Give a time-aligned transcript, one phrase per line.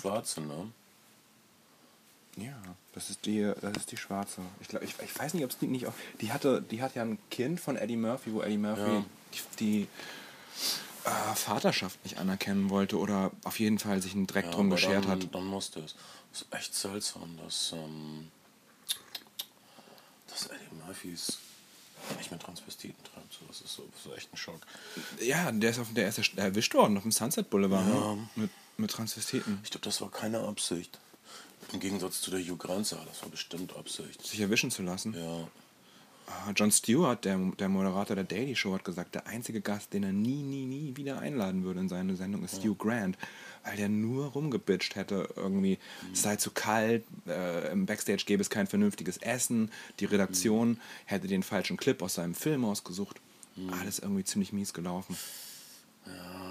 [0.00, 0.70] schwarze, ne?
[2.36, 2.56] Ja,
[2.94, 4.40] das ist die, das ist die schwarze.
[4.60, 5.92] Ich, glaub, ich, ich weiß nicht, ob es die nicht auch.
[6.20, 9.04] Die hatte, die hat ja ein Kind von Eddie Murphy, wo Eddie Murphy Ja.
[9.34, 9.88] die, die
[11.04, 15.04] äh, Vaterschaft nicht anerkennen wollte oder auf jeden Fall sich einen Dreck Ja, drum beschert
[15.04, 15.34] dann, hat.
[15.34, 15.94] Dann musste es.
[16.32, 18.30] Das ist echt seltsam, dass, ähm,
[20.28, 21.38] dass Eddie Murphys
[22.16, 23.32] nicht mit Transvestiten treibt.
[23.32, 24.60] So, das ist so, so echt ein Schock.
[25.20, 28.14] Ja, der ist, auf, der ist erwischt worden auf dem Sunset Boulevard Ja.
[28.14, 28.28] ne?
[28.36, 29.60] mit, mit Transvestiten.
[29.62, 30.98] Ich glaube, das war keine Absicht.
[31.72, 34.26] Im Gegensatz zu der Hugh Grant-Sache, das war bestimmt Absicht.
[34.26, 35.14] Sich erwischen zu lassen.
[35.14, 35.48] Ja.
[36.26, 40.04] Ah, Jon Stewart, der, der Moderator der Daily Show, hat gesagt, der einzige Gast, den
[40.04, 43.18] er nie, nie, nie wieder einladen würde in seine Sendung, ist Hugh Grant.
[43.64, 45.78] Weil der nur rumgebitcht hätte, irgendwie,
[46.12, 51.26] es sei zu kalt, äh, im Backstage gäbe es kein vernünftiges Essen, die Redaktion hätte
[51.26, 53.20] den falschen Clip aus seinem Film ausgesucht.
[53.72, 55.16] Alles irgendwie ziemlich mies gelaufen.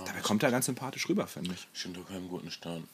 [0.06, 1.68] Dabei kommt er ganz sympathisch rüber, finde ich.
[1.74, 2.88] Stimmt doch keinen guten Stern.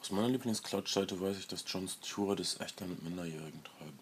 [0.00, 3.92] Aus meiner Lieblingsklatschseite weiß ich, dass Jon Stewart es echt gerne mit Minderjährigen treibt.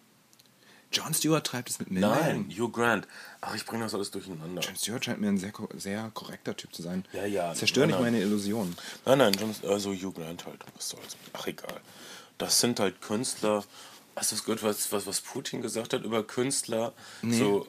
[0.91, 2.47] Jon Stewart treibt es mit Minderjährigen.
[2.47, 3.07] Nein, Hugh Grant.
[3.41, 4.61] Ach, ich bringe das alles durcheinander.
[4.61, 7.03] Jon Stewart scheint mir ein sehr, sehr korrekter Typ zu sein.
[7.13, 7.53] Ja, ja.
[7.53, 8.75] Zerstör nicht meine Illusionen.
[9.05, 10.63] Nein, nein, John, also Hugh Grant halt.
[10.75, 11.17] Was soll's.
[11.33, 11.81] Ach, egal.
[12.37, 13.63] Das sind halt Künstler.
[14.15, 16.93] Hast du das gehört, was, was, was Putin gesagt hat über Künstler?
[17.23, 17.67] So,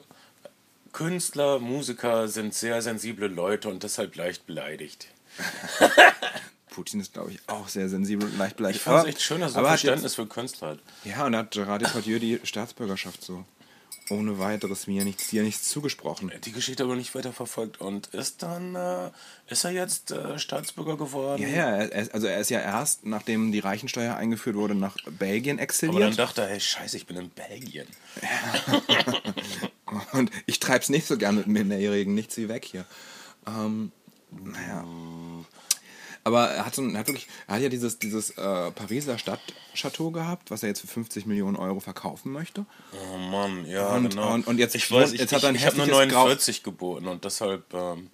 [0.91, 5.07] Künstler, Musiker sind sehr sensible Leute und deshalb leicht beleidigt.
[6.69, 8.79] Putin ist, glaube ich, auch sehr sensibel und leicht beleidigt.
[8.79, 10.79] Ich fand es echt schön, dass er Verständnis für Künstler hat.
[11.03, 13.43] Jetzt, ja, und hat Gerard Depardieu die Staatsbürgerschaft so
[14.11, 16.31] ohne weiteres mir nichts, dir nichts zugesprochen.
[16.43, 19.11] Die Geschichte aber nicht weiter verfolgt und ist dann, äh,
[19.47, 21.41] ist er jetzt äh, Staatsbürger geworden?
[21.41, 25.57] Ja, ja, er, also er ist ja erst, nachdem die Reichensteuer eingeführt wurde, nach Belgien
[25.57, 26.19] Aber dann exiliert.
[26.19, 27.87] dachte er, hey, scheiße, ich bin in Belgien.
[30.13, 32.85] Und ich treib's nicht so gern mit Minderjährigen, nichts wie weg hier.
[33.47, 33.91] Ähm,
[34.31, 34.83] naja.
[36.23, 40.11] Aber er hat, so, er hat wirklich, er hat ja dieses, dieses äh, Pariser Stadtchateau
[40.11, 42.65] gehabt, was er jetzt für 50 Millionen Euro verkaufen möchte.
[43.13, 44.33] Oh Mann, ja, Und- genau.
[44.33, 46.13] und- und jetzt- ich weiß, ich, jetzt hat er ein ich, ich habe nur heftiges
[46.13, 48.09] Grau- 49 geboten und deshalb, ähm,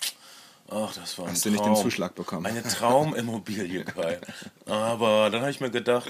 [0.70, 1.54] ach, das war ein Hast Traum.
[1.54, 2.46] du nicht den Zuschlag bekommen?
[2.46, 4.20] Eine Traumimmobilie, Kai.
[4.66, 6.10] Aber dann habe ich mir gedacht,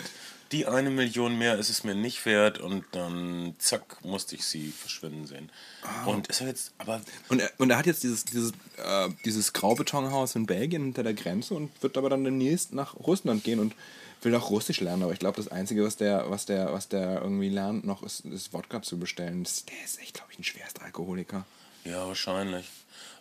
[0.51, 4.69] die eine Million mehr ist es mir nicht wert und dann, zack, musste ich sie
[4.71, 5.51] verschwinden sehen.
[5.81, 6.05] Ah.
[6.05, 9.53] Und ist er jetzt, aber Und er, und er hat jetzt dieses, dieses, äh, dieses
[9.53, 13.75] Graubetonhaus in Belgien hinter der Grenze und wird aber dann demnächst nach Russland gehen und
[14.21, 15.03] will auch Russisch lernen.
[15.03, 18.21] Aber ich glaube, das Einzige, was der, was der, was der irgendwie lernt, noch ist,
[18.25, 19.44] ist Wodka zu bestellen.
[19.44, 21.45] Das, der ist echt, glaube ich, ein Schwerstalkoholiker.
[21.85, 22.67] Ja, wahrscheinlich.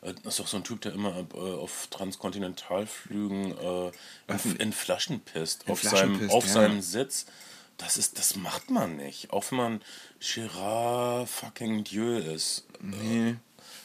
[0.05, 3.93] Äh, Das ist doch so ein Typ, der immer äh, auf Transkontinentalflügen äh,
[4.45, 5.65] in, in Flaschen pisst.
[5.65, 6.53] In auf Flaschen seinem, pisst, auf ja.
[6.53, 7.27] seinem Sitz.
[7.77, 9.33] Das, ist, das macht man nicht.
[9.33, 9.83] Auch wenn man
[10.21, 12.65] Gérard fucking Dieu ist.
[12.81, 13.37] Nee.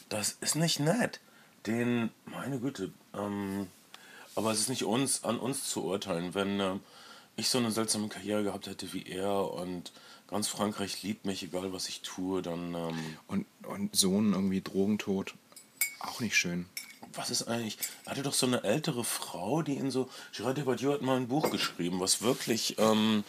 [0.08, 1.20] Das ist nicht nett.
[1.66, 2.92] Den, meine Güte.
[3.14, 3.66] Ähm,
[4.36, 6.34] aber es ist nicht uns, an uns zu urteilen.
[6.34, 6.76] Wenn äh,
[7.36, 9.92] ich so eine seltsame Karriere gehabt hätte wie er und
[10.28, 12.74] ganz Frankreich liebt mich, egal was ich tue, dann.
[12.74, 15.34] Ähm, Und, und Sohn irgendwie Drogentod.
[16.00, 16.66] Auch nicht schön.
[17.14, 17.78] Was ist eigentlich?
[18.04, 20.08] Er hatte doch so eine ältere Frau, die ihn so.
[20.34, 23.24] Gérard Depardieu hat mal ein Buch geschrieben, was wirklich ähm,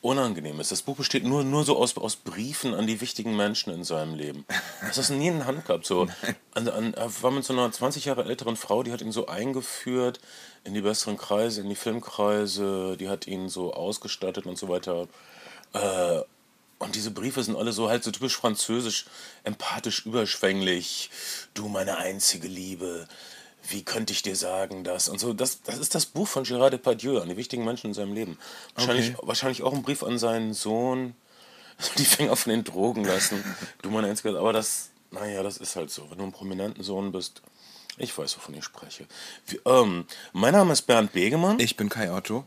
[0.00, 0.70] unangenehm ist.
[0.70, 4.14] Das Buch besteht nur, nur so aus, aus Briefen an die wichtigen Menschen in seinem
[4.14, 4.44] Leben.
[4.80, 5.86] Das hast du nie in der Hand gehabt.
[5.86, 6.06] So.
[6.54, 9.26] An, an, er war mit so einer 20 Jahre älteren Frau, die hat ihn so
[9.26, 10.20] eingeführt
[10.64, 15.06] in die besseren Kreise, in die Filmkreise, die hat ihn so ausgestattet und so weiter.
[15.74, 16.22] Äh,
[16.78, 19.06] und diese Briefe sind alle so halt so typisch französisch,
[19.44, 21.10] empathisch überschwänglich.
[21.54, 23.06] Du, meine einzige Liebe,
[23.68, 25.08] wie könnte ich dir sagen das?
[25.08, 27.94] Und so, das, das ist das Buch von Gérard Depardieu an die wichtigen Menschen in
[27.94, 28.38] seinem Leben.
[28.74, 29.26] Wahrscheinlich, Okay.
[29.26, 31.14] wahrscheinlich auch ein Brief an seinen Sohn,
[31.98, 33.42] die Finger von den Drogen lassen.
[33.82, 36.10] Du, meine einzige, aber das, naja, das ist halt so.
[36.10, 37.42] Wenn du ein prominenten Sohn bist,
[37.98, 39.06] ich weiß, wovon ich spreche.
[39.46, 41.58] Wie, ähm, mein Name ist Bernd Begemann.
[41.58, 42.46] Ich bin Kai Otto.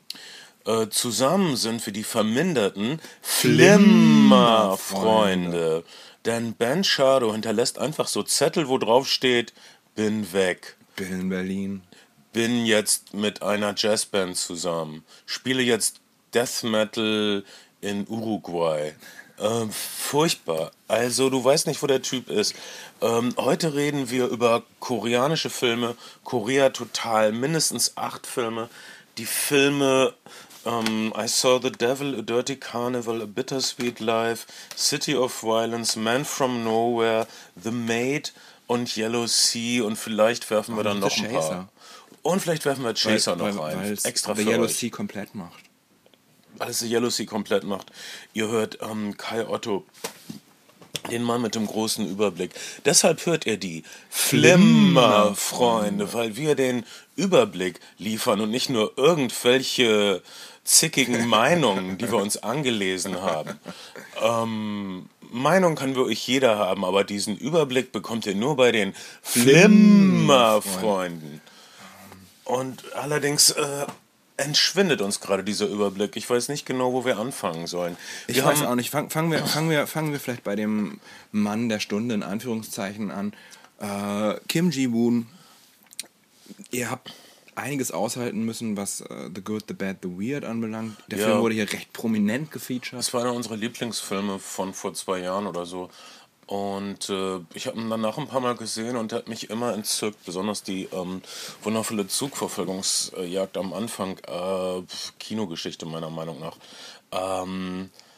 [0.69, 5.83] Äh, zusammen sind wir die verminderten Flimmerfreunde.
[6.25, 9.51] Denn Ben Shadow hinterlässt einfach so Zettel, wo drauf steht,
[9.95, 10.77] bin weg.
[10.95, 11.81] Bin in Berlin.
[12.33, 15.03] Bin jetzt mit einer Jazzband zusammen.
[15.25, 16.01] Spiele jetzt
[16.35, 17.43] Death Metal
[17.81, 18.93] in Uruguay.
[19.39, 20.69] Ähm, furchtbar.
[20.87, 22.53] Also du weißt nicht, wo der Typ ist.
[23.01, 25.95] Ähm, heute reden wir über koreanische Filme.
[26.23, 27.31] Korea total.
[27.31, 28.69] Mindestens acht Filme.
[29.17, 30.13] Die Filme
[30.65, 36.25] ähm, I Saw the Devil, A Dirty Carnival, A Bittersweet Life, City of Violence, Man
[36.25, 37.27] from Nowhere,
[37.61, 38.33] The Maid
[38.67, 41.49] und Yellow Sea und vielleicht werfen wir dann noch ein Chaser.
[41.49, 41.69] paar.
[42.21, 43.77] Und vielleicht werfen wir Chaser noch rein.
[43.77, 44.75] Weil es Extra The für Yellow euch.
[44.75, 45.63] Sea komplett macht.
[46.57, 47.91] Weil es die Yellow Sea komplett macht.
[48.33, 49.85] Ihr hört ähm, Kai Otto
[51.09, 52.51] Den Mann mit dem großen Überblick.
[52.85, 56.85] Deshalb hört ihr die Flimmerfreunde, weil wir den
[57.15, 60.21] Überblick liefern und nicht nur irgendwelche
[60.69, 63.59] zickigen Meinungen, die wir uns angelesen haben.
[64.21, 68.93] Ähm, Meinung kann wirklich jeder haben, aber diesen Überblick bekommt ihr nur bei den
[69.23, 71.41] Flimmerfreunden.
[72.43, 73.85] Und allerdings äh,
[74.37, 76.15] entschwindet uns gerade dieser Überblick.
[76.15, 77.97] Ich weiß nicht genau, wo wir anfangen sollen.
[78.27, 78.91] Wir Ich weiß auch nicht.
[78.91, 80.99] Fang, fangen, wir, fangen, wir, fangen wir vielleicht bei dem
[81.31, 83.33] Mann der Stunde in Anführungszeichen an.
[83.79, 85.25] Äh, Kim Ji-woon.
[86.71, 87.13] Ihr habt
[87.59, 90.97] einiges aushalten müssen, was äh, The Good, The Bad, The Weird anbelangt.
[91.07, 91.25] Der Ja.
[91.27, 92.93] Film wurde hier recht prominent gefeatured.
[92.99, 95.89] Das war einer unserer Lieblingsfilme von vor zwei Jahren oder so.
[96.45, 99.73] Und äh, ich habe ihn danach ein paar Mal gesehen und der hat mich immer
[99.73, 100.25] entzückt.
[100.25, 101.21] Besonders die ähm,
[101.61, 104.17] wundervolle Zugverfolgungsjagd am Anfang.
[104.27, 104.81] Äh,
[105.19, 106.57] Kinogeschichte meiner Meinung nach.
[107.11, 108.08] Ähm, äh,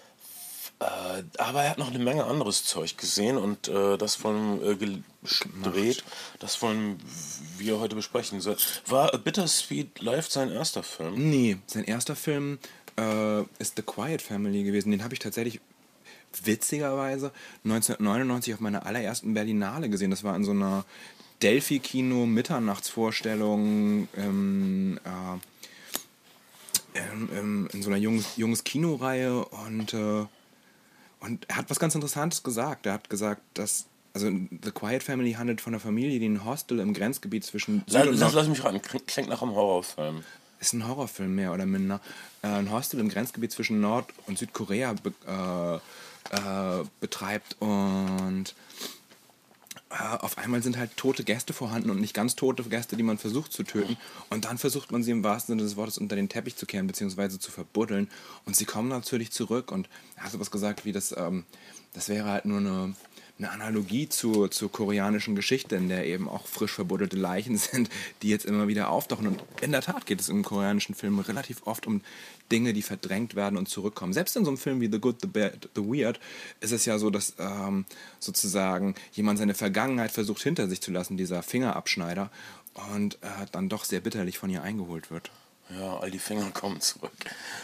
[1.38, 6.04] aber er hat noch eine Menge anderes Zeug gesehen und äh, das wollen äh, gedreht.
[6.40, 6.98] Das wollen
[7.58, 8.44] wir heute besprechen.
[8.88, 11.30] War A Bittersweet Life sein erster Film?
[11.30, 12.58] Nee, sein erster Film
[12.98, 14.92] äh, ist The Quiet Family gewesen.
[14.92, 15.60] Den habe ich tatsächlich
[16.44, 17.32] witzigerweise
[17.64, 20.12] 1999 auf meiner allerersten Berlinale gesehen.
[20.12, 20.86] Das war in so einer
[21.44, 25.38] Delphi-Kino Mitternachtsvorstellung ähm, äh,
[27.00, 30.26] ähm, ähm, in so einer junges, junges Kinoreihe und, äh,
[31.22, 32.86] und er hat was ganz Interessantes gesagt.
[32.86, 36.80] Er hat gesagt, dass also The Quiet Family handelt von einer Familie, die ein Hostel
[36.80, 40.24] im Grenzgebiet zwischen Süd Lass, lass, lass mich ran, klingt nach einem Horrorfilm.
[40.60, 42.02] ist ein Horrorfilm mehr oder minder.
[42.42, 45.76] Äh, ein Hostel im Grenzgebiet zwischen Nord- und Südkorea be äh,
[46.36, 48.54] äh, betreibt und
[49.92, 53.52] auf einmal sind halt tote Gäste vorhanden und nicht ganz tote Gäste, die man versucht
[53.52, 53.98] zu töten.
[54.30, 56.88] Und dann versucht man sie im wahrsten Sinne des Wortes unter den Teppich zu kehren,
[56.88, 58.10] beziehungsweise zu verbuddeln.
[58.46, 61.44] Und sie kommen natürlich zurück und er hat sowas gesagt wie, das, ähm,
[61.94, 62.96] das wäre halt nur eine,
[63.42, 67.90] eine Analogie zur, zur koreanischen Geschichte, in der eben auch frisch verbuddelte Leichen sind,
[68.22, 69.28] die jetzt immer wieder auftauchen.
[69.28, 72.02] Und in der Tat geht es im koreanischen Film relativ oft um
[72.52, 74.14] Dinge, die verdrängt werden und zurückkommen.
[74.14, 76.20] Selbst in so einem Film wie The Good, The Bad, The Weird
[76.60, 77.86] ist es ja so, dass ähm,
[78.20, 82.30] sozusagen jemand seine Vergangenheit versucht hinter sich zu lassen, dieser Fingerabschneider,
[82.94, 85.30] und äh, dann doch sehr bitterlich von ihr eingeholt wird.
[85.80, 87.12] Ja, all die Finger kommen zurück.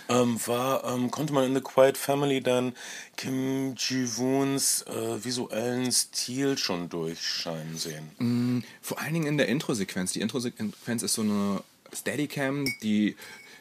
[0.09, 2.74] Ähm, war, ähm, konnte man in The Quiet Family dann
[3.15, 8.63] Kim Ji-woons äh, visuellen Stil schon durchscheinen sehen?
[8.81, 10.13] Vor allen Dingen in der Intro-Sequenz.
[10.13, 11.62] Die Intro-Sequenz ist so eine
[11.94, 13.15] Steadicam, die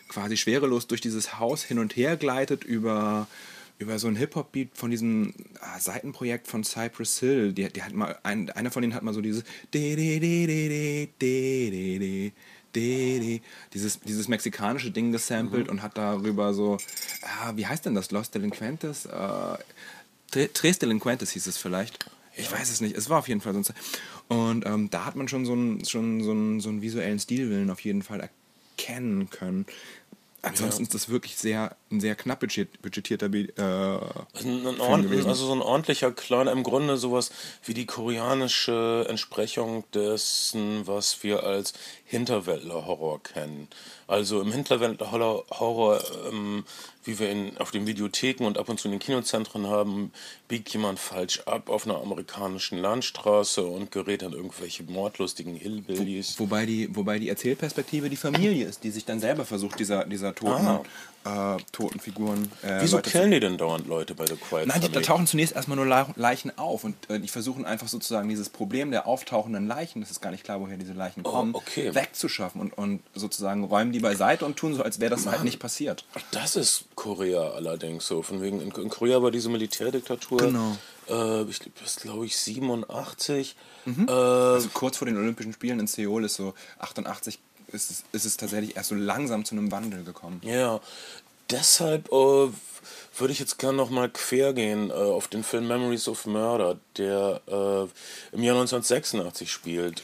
[0.09, 3.27] quasi schwerelos durch dieses Haus hin und her gleitet über,
[3.79, 7.53] über so ein Hip-Hop-Beat von diesem ah, Seitenprojekt von Cypress Hill.
[7.53, 9.43] Die, die hat mal, ein, einer von denen hat mal so dieses
[12.77, 16.79] dieses, dieses mexikanische Ding gesampelt und hat darüber so,
[17.23, 18.11] ah, wie heißt denn das?
[18.11, 19.07] Los Delinquentes?
[19.07, 19.57] Äh,
[20.33, 22.07] Tre- Tres Delinquentes hieß es vielleicht.
[22.37, 22.97] Ich weiß es nicht.
[22.97, 23.61] Es war auf jeden Fall so.
[23.61, 27.19] ein- Und ähm, da hat man schon so einen, schon so einen, so einen visuellen
[27.19, 28.29] Stilwillen auf jeden Fall
[28.77, 29.65] erkennen können.
[30.43, 35.47] Ansonsten ist das wirklich sehr, ein sehr knapp budget, budgetierter äh, Ein, ein Film also
[35.47, 37.31] so ein ordentlicher kleiner, im Grunde sowas
[37.65, 41.73] wie die koreanische Entsprechung dessen, was wir als
[42.05, 43.69] Hinterwäldler-Horror kennen.
[44.09, 46.65] Also im Hinterwäldler-Horror, ähm,
[47.05, 50.13] wie wir ihn auf den Videotheken und ab und zu in den Kinozentren haben,
[50.47, 56.39] biegt jemand falsch ab auf einer amerikanischen Landstraße und gerät an irgendwelche mordlustigen Hillbillies.
[56.39, 60.35] Wobei die, wobei die Erzählperspektive die Familie ist, die sich dann selber versucht, dieser, dieser
[60.35, 60.81] toten,
[61.27, 62.51] äh, toten Figuren.
[62.63, 62.79] Äh.
[62.81, 65.55] Wieso Leute killen die denn dauernd Leute bei The Quiet Nein, die, da tauchen zunächst
[65.57, 69.67] erstmal nur Le- Leichen auf und äh, die versuchen einfach sozusagen dieses Problem der auftauchenden
[69.67, 71.95] Leichen, das ist gar nicht klar, woher diese Leichen kommen, Oh, okay.
[71.95, 75.59] wegzuschaffen und, und sozusagen räumen die beiseite und tun so, als wäre das halt nicht
[75.59, 76.05] passiert.
[76.31, 78.23] Das ist Korea allerdings so.
[78.23, 80.77] Von wegen, in, in Korea war diese Militärdiktatur, Genau.
[81.09, 83.57] äh, ich das glaube ich 87.
[83.85, 84.07] Mhm.
[84.09, 88.25] Äh, Also kurz vor den Olympischen Spielen in Seoul ist so 88 ist es, ist
[88.25, 90.41] es tatsächlich erst so langsam zu einem Wandel gekommen.
[90.45, 90.81] ja,
[91.51, 92.49] deshalb äh,
[93.19, 96.79] würde ich jetzt gerne noch mal quer gehen äh, auf den Film Memories of Murder,
[96.97, 100.03] der äh, im Jahr 1986 spielt.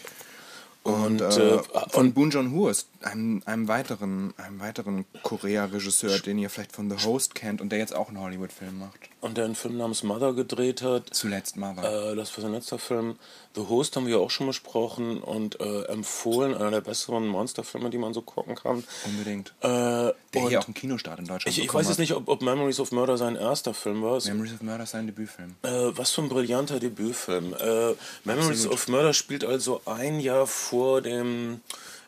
[0.82, 6.50] Und, äh, äh, von Boon Joon-ho ist einem, einem weiteren, einem weiteren Korea-Regisseur, den ihr
[6.50, 8.98] vielleicht von The Host kennt und der jetzt auch einen Hollywood-Film macht.
[9.20, 11.08] und der einen Film namens Mother gedreht hat.
[11.12, 12.12] Zuletzt Mother.
[12.12, 13.16] Äh, das war sein letzter Film.
[13.54, 17.98] The Host haben wir auch schon besprochen und äh, empfohlen, einer der besseren Monsterfilme, die
[17.98, 18.82] man so gucken kann.
[19.04, 19.52] Unbedingt.
[19.60, 20.14] Äh, der
[20.48, 22.92] hier auch einen Kinostart in Deutschland ich, ich weiß jetzt nicht, ob, ob Memories of
[22.92, 24.16] Murder sein erster Film war.
[24.16, 25.54] Es- Memories of Murder ist sein Debütfilm.
[25.62, 27.52] Äh, was für ein brillanter Debütfilm.
[27.54, 27.94] Äh,
[28.24, 28.72] Memories Absolut.
[28.72, 31.60] of Murder spielt also ein Jahr vor dem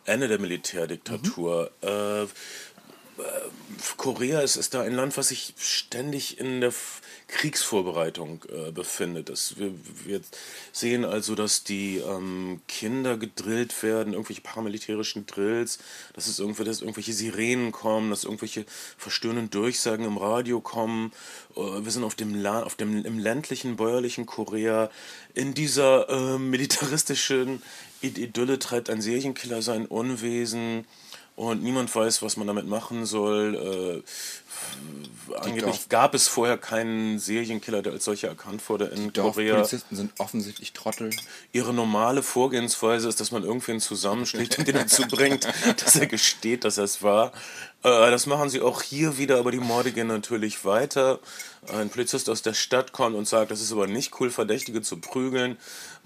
[0.04, 1.70] Ende der Militärdiktatur.
[1.82, 1.88] Mhm.
[1.88, 2.26] Äh,
[3.96, 6.72] Korea ist, ist da ein Land, was sich ständig in der
[7.28, 9.28] Kriegsvorbereitung äh, befindet.
[9.28, 9.72] Das, wir,
[10.04, 10.20] wir
[10.72, 15.78] sehen also, dass die ähm, Kinder gedrillt werden, irgendwelche paramilitärischen Drills,
[16.12, 18.66] dass es irgendwie, dass irgendwelche Sirenen kommen, dass irgendwelche
[18.98, 21.12] verstörenden Durchsagen im Radio kommen.
[21.56, 24.90] Äh, wir sind auf dem, La auf dem im ländlichen, bäuerlichen Korea.
[25.34, 27.62] In dieser äh, militaristischen
[28.06, 30.86] Idylle treibt ein Serienkiller sein Unwesen
[31.36, 34.02] und niemand weiß, was man damit machen soll.
[35.32, 39.56] Äh, angeblich gab es vorher keinen Serienkiller, der als solcher erkannt wurde in Die Korea.
[39.56, 41.10] Polizisten sind offensichtlich Trottel.
[41.52, 45.48] Ihre normale Vorgehensweise ist, dass man irgendwen zusammenschlägt und den dazu bringt,
[45.84, 47.32] dass er gesteht, dass er es war.
[47.82, 51.18] Äh, das machen sie auch hier wieder, aber die Morde gehen natürlich weiter.
[51.66, 54.98] Ein Polizist aus der Stadt kommt und sagt, das ist aber nicht cool, Verdächtige zu
[54.98, 55.56] prügeln.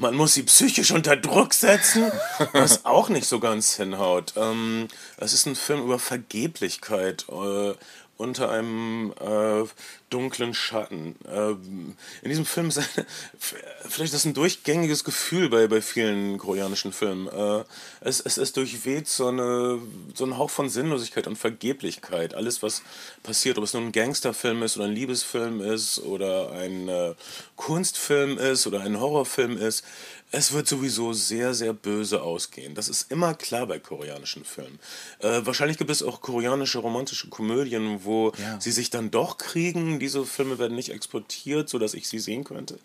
[0.01, 2.11] Man muss sie psychisch unter Druck setzen,
[2.53, 4.35] was auch nicht so ganz hinhaut.
[4.37, 4.87] Ähm,
[5.17, 7.27] es ist ein Film über Vergeblichkeit.
[7.29, 7.75] Äh,
[8.17, 9.65] unter einem äh,
[10.11, 11.17] dunklen Schatten.
[11.29, 12.87] Ähm, in diesem Film ist eine,
[13.39, 17.29] vielleicht ist das ein durchgängiges Gefühl bei, bei vielen koreanischen Filmen.
[17.29, 17.65] Äh,
[18.01, 19.79] es, es, es durchweht so, eine,
[20.15, 22.35] so ein Hauch von Sinnlosigkeit und Vergeblichkeit.
[22.35, 22.83] Alles, was
[23.23, 27.15] passiert, ob es nun ein Gangsterfilm ist oder ein Liebesfilm ist oder ein äh,
[27.57, 29.85] Kunstfilm ist oder ein Horrorfilm ist,
[30.31, 32.75] es wird sowieso sehr, sehr böse ausgehen.
[32.75, 34.79] Das ist immer klar bei koreanischen Filmen.
[35.21, 38.61] Äh, wahrscheinlich gibt es auch koreanische romantische Komödien, wo Ja.
[38.61, 39.98] sie sich dann doch kriegen.
[39.99, 42.79] Diese Filme werden nicht exportiert, sodass ich sie sehen könnte.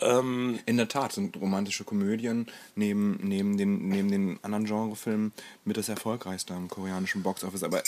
[0.00, 5.32] Ähm, In der Tat sind romantische Komödien neben, neben, den, neben den anderen Genrefilmen
[5.64, 7.62] mit das erfolgreichste am koreanischen Boxoffice.
[7.62, 7.82] Aber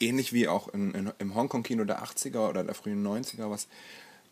[0.00, 3.68] ähnlich wie auch in, in, im Hongkong-Kino der 80er oder der frühen 90er, was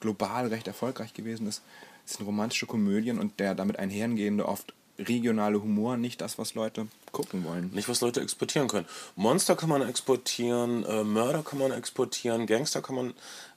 [0.00, 1.62] global recht erfolgreich gewesen ist,
[2.04, 7.44] sind romantische Komödien und der damit einhergehende oft regionale Humor nicht das, was Leute gucken
[7.44, 7.70] wollen.
[7.72, 8.86] nicht, was Leute exportieren können.
[9.16, 13.14] Monster kann man exportieren, äh, Mörder kann man exportieren, Gangster kann man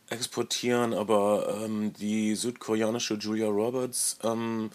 [0.09, 4.69] exportieren, aber ähm, die südkoreanische Julia Roberts ähm,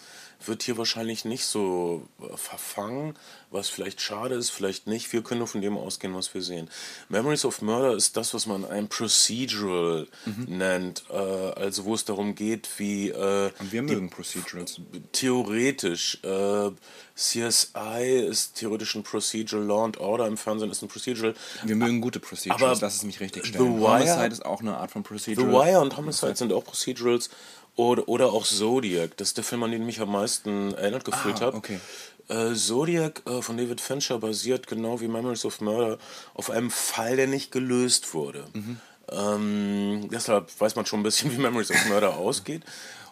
[0.44, 3.14] wird hier wahrscheinlich nicht so äh, verfangen,
[3.50, 5.12] was vielleicht schade ist, vielleicht nicht.
[5.12, 6.68] Wir können nur von dem ausgehen, was wir sehen.
[7.08, 10.06] Memories of Murder ist das, was man ein Procedural
[10.46, 14.80] nennt, äh, also wo es darum geht, wie äh, Und wir mögen Procedurals.
[15.12, 16.18] theoretisch.
[16.22, 16.70] Äh,
[17.16, 21.34] CSI ist theoretisch ein Procedural, Law and Order im Fernsehen ist ein Procedural.
[21.64, 23.78] Wir mögen gute Procedurals, Aber lass es mich richtig The stellen.
[23.78, 25.52] Wire- Homicide ist auch eine Art von The Procedural.
[25.52, 27.28] Wire und Homicide sind auch Procedurals.
[27.76, 29.16] Oder, oder auch Zodiac.
[29.16, 31.56] Das ist der Film, an den ich mich am meisten erinnert gefühlt Ah, habe.
[31.56, 31.80] okay.
[32.28, 35.98] Äh, Zodiac äh, von David Fincher basiert genau wie Memories of Murder
[36.34, 38.44] auf einem Fall, der nicht gelöst wurde.
[38.52, 38.80] Mhm.
[39.10, 42.62] Ähm, deshalb weiß man schon ein bisschen, wie Memories of Murder ausgeht.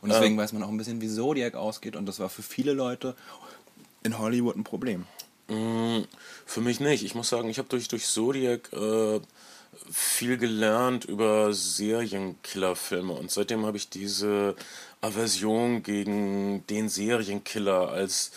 [0.01, 1.97] Und deswegen weiß man auch ein bisschen, wie Zodiac ausgeht.
[1.97, 3.17] Und das war für viele Leute
[4.05, 5.07] in Hollywood ein Problem.
[5.49, 6.03] Mm,
[6.47, 7.03] Für mich nicht.
[7.05, 9.21] Ich muss sagen, ich habe durch, durch Zodiac äh,
[9.91, 14.55] viel gelernt über Serienkillerfilme und seitdem habe ich diese
[15.01, 18.33] Aversion gegen den Serienkiller als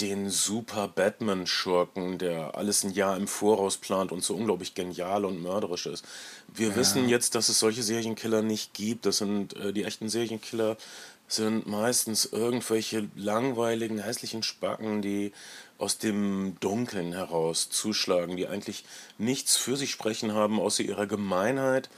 [0.00, 5.42] den super Batman-Schurken, der alles ein Jahr im Voraus plant und so unglaublich genial und
[5.42, 6.04] mörderisch ist.
[6.48, 9.06] Wir wissen jetzt, dass es solche Serienkiller nicht gibt.
[9.06, 10.76] Das sind äh, die echten Serienkiller
[11.28, 15.32] sind meistens irgendwelche langweiligen, hässlichen Spacken, die
[15.78, 18.84] aus dem Dunkeln heraus zuschlagen, die eigentlich
[19.18, 21.90] nichts für sich sprechen haben, außer ihrer Gemeinheit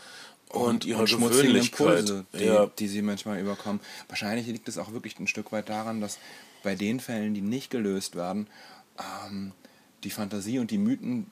[0.49, 2.01] und, ihrer schmutzigen Gewöhnlichkeit.
[2.01, 3.81] Impulse, die, ja, die sie manchmal überkommen.
[4.09, 6.19] Wahrscheinlich liegt es auch wirklich ein Stück weit daran, dass
[6.63, 8.49] bei den Fällen, die nicht gelöst werden,
[8.99, 9.53] ähm,
[10.05, 11.31] die Fantasie und die Mythen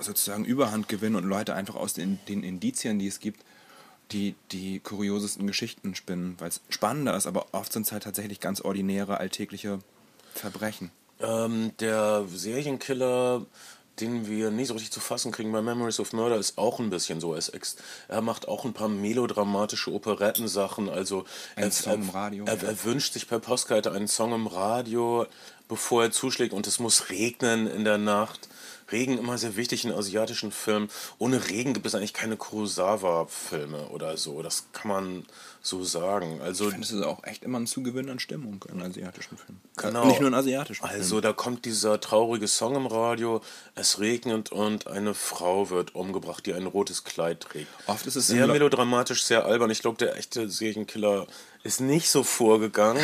[0.00, 3.44] sozusagen Überhand gewinnen und Leute einfach aus den, den Indizien, die es gibt,
[4.12, 8.40] die, die kuriosesten Geschichten spinnen, weil es spannender ist, aber oft sind es halt tatsächlich
[8.40, 9.80] ganz ordinäre, alltägliche
[10.34, 10.90] Verbrechen.
[11.20, 13.46] Ähm, der Serienkiller,
[14.00, 16.90] den wir nie so richtig zu fassen kriegen bei Memories of Murder, ist auch ein
[16.90, 17.34] bisschen so.
[17.34, 17.42] Er,
[18.08, 20.88] er macht auch ein paar melodramatische Operettensachen.
[20.88, 21.98] Also er, er,
[22.48, 25.26] Er, er wünscht sich per Postkarte einen Song im Radio,
[25.68, 28.48] bevor er zuschlägt und es muss regnen in der Nacht.
[28.92, 30.88] Regen immer sehr wichtig in asiatischen Filmen.
[31.18, 34.42] Ohne Regen gibt es eigentlich keine Kurosawa-Filme oder so.
[34.42, 35.26] Das kann man
[35.62, 36.40] so sagen.
[36.42, 39.60] Also Ich finde, es ist auch echt immer ein Zugewinn an Stimmung in asiatischen Filmen.
[39.76, 40.06] Genau.
[40.06, 43.40] Nicht nur in asiatischen Also da kommt dieser traurige Song im Radio,
[43.74, 47.68] es regnet und eine Frau wird umgebracht, die ein rotes Kleid trägt.
[47.86, 49.70] Oft ist es sehr melodramatisch, sehr albern.
[49.70, 51.26] Ich glaube, der echte Serienkiller
[51.62, 53.02] ist nicht so vorgegangen,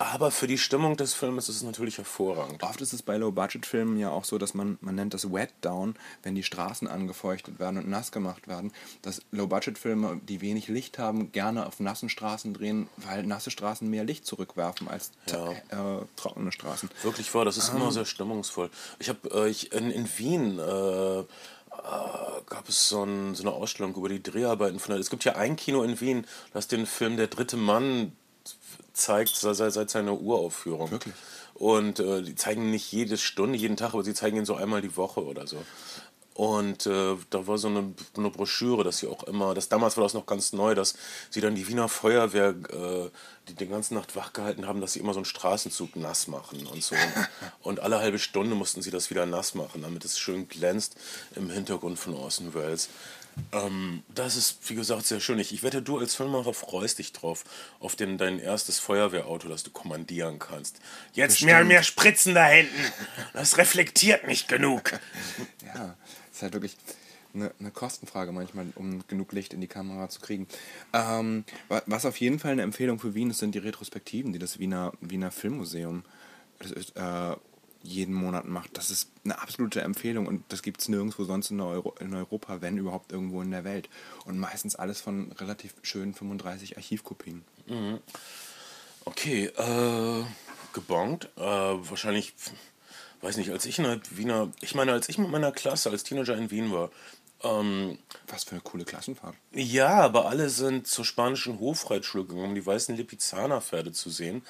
[0.00, 2.62] aber für die Stimmung des Films ist es natürlich hervorragend.
[2.62, 5.94] Oft ist es bei Low-Budget-Filmen ja auch so, dass man, man nennt das Wet Down,
[6.22, 11.32] wenn die Straßen angefeuchtet werden und nass gemacht werden, dass Low-Budget-Filme, die wenig Licht haben,
[11.32, 15.52] gerne auf nassen Straßen drehen, weil nasse Straßen mehr Licht zurückwerfen als Ja.
[15.52, 16.88] äh, trockene Straßen.
[17.02, 17.76] Wirklich wahr, das ist Ah.
[17.76, 18.70] immer sehr stimmungsvoll.
[19.00, 21.24] Ich habe äh, ich in, in Wien äh, äh,
[22.46, 24.94] gab es so, ein, so, eine Ausstellung über die Dreharbeiten von.
[24.96, 28.12] Es gibt ja ein Kino in Wien, das den Film Der dritte Mann
[29.00, 30.90] zeigt seit, seit seiner Uraufführung.
[30.90, 31.14] Wirklich?
[31.54, 34.80] Und äh, die zeigen nicht jede Stunde, jeden Tag, aber sie zeigen ihn so einmal
[34.80, 35.58] die Woche oder so.
[36.40, 40.04] Und äh, da war so eine, eine, Broschüre, dass sie auch immer, das damals war
[40.04, 40.94] das noch ganz neu, dass
[41.28, 43.10] sie dann die Wiener Feuerwehr, äh,
[43.46, 46.66] die die ganze Nacht wach gehalten haben, dass sie immer so einen Straßenzug nass machen
[46.66, 46.94] und so.
[47.62, 50.96] und alle halbe Stunde mussten sie das wieder nass machen, damit es schön glänzt
[51.36, 52.88] im Hintergrund von Orson Welles.
[53.52, 55.38] Ähm, das ist, wie gesagt, sehr schön.
[55.38, 57.44] Ich, ich wette, du als Filmemacher freust dich drauf,
[57.78, 60.80] auf den, dein erstes Feuerwehrauto, das du kommandieren kannst.
[61.12, 61.52] Jetzt Bestimmt.
[61.52, 62.92] mehr mehr Spritzen da hinten.
[63.32, 64.92] Das reflektiert nicht genug.
[65.74, 65.94] Ja,
[66.32, 66.76] ist halt wirklich
[67.34, 70.48] eine, eine, Kostenfrage manchmal, um genug Licht in die Kamera zu kriegen.
[70.92, 71.44] Ähm,
[71.86, 74.92] was auf jeden Fall eine Empfehlung für Wien ist, sind die Retrospektiven, die das Wiener,
[75.00, 76.02] Wiener Filmmuseum
[76.58, 77.36] ist, äh,
[77.82, 78.76] jeden Monat macht.
[78.76, 82.60] Das ist eine absolute Empfehlung und das gibt es nirgendwo sonst in, Euro, in, Europa,
[82.60, 83.88] wenn überhaupt irgendwo in der Welt.
[84.26, 87.44] Und meistens alles von relativ schönen 35 Archivkopien.
[87.66, 87.98] Mhm.
[89.04, 90.24] Okay, äh,
[90.72, 91.30] gebongt.
[91.36, 92.34] Äh, wahrscheinlich
[93.22, 96.04] weiß nicht, als ich in der Wiener, ich meine, als ich mit meiner Klasse als
[96.04, 96.90] Teenager in Wien war,
[97.42, 99.34] ähm, Was für eine coole Klassenfahrt.
[99.52, 104.42] Ja, aber alle sind zur spanischen Hofreitschule gegangen, um die weißen Lipizzaner-Pferde zu sehen.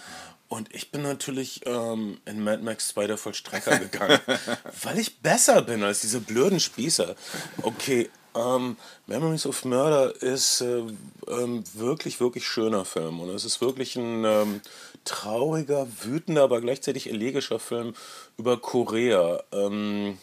[0.50, 4.18] Und ich bin natürlich ähm, in Mad Max 2 der Vollstrecker gegangen,
[4.82, 7.14] weil ich besser bin als diese blöden Spießer.
[7.62, 8.76] Okay, ähm,
[9.06, 10.82] Memories of Murder ist äh,
[11.28, 13.20] ähm, wirklich, wirklich schöner Film.
[13.20, 14.60] Und es ist wirklich ein ähm,
[15.04, 17.94] trauriger, wütender, aber gleichzeitig elegischer Film
[18.36, 19.44] über Korea.
[19.52, 20.18] Ähm,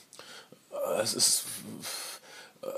[1.02, 1.46] es ist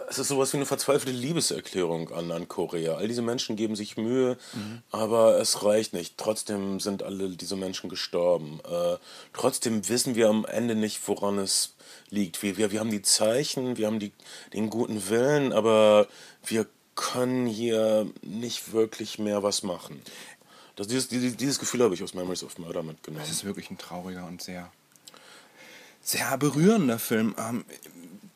[0.09, 2.95] es ist sowas wie eine verzweifelte Liebeserklärung an, an Korea.
[2.95, 4.81] All diese Menschen geben sich Mühe, mhm.
[4.91, 6.17] aber es reicht nicht.
[6.17, 8.59] Trotzdem sind alle diese Menschen gestorben.
[8.69, 8.97] Äh,
[9.33, 11.75] trotzdem wissen wir am Ende nicht, woran es
[12.09, 12.41] liegt.
[12.41, 14.11] Wir, wir, wir haben die Zeichen, wir haben die,
[14.53, 16.07] den guten Willen, aber
[16.45, 20.01] wir können hier nicht wirklich mehr was machen.
[20.75, 23.23] Das, dieses, dieses, Gefühl habe ich aus Memories of Murder mitgenommen.
[23.23, 24.71] Das ist wirklich ein trauriger und sehr,
[26.01, 27.35] sehr berührender Film.
[27.37, 27.65] Ähm,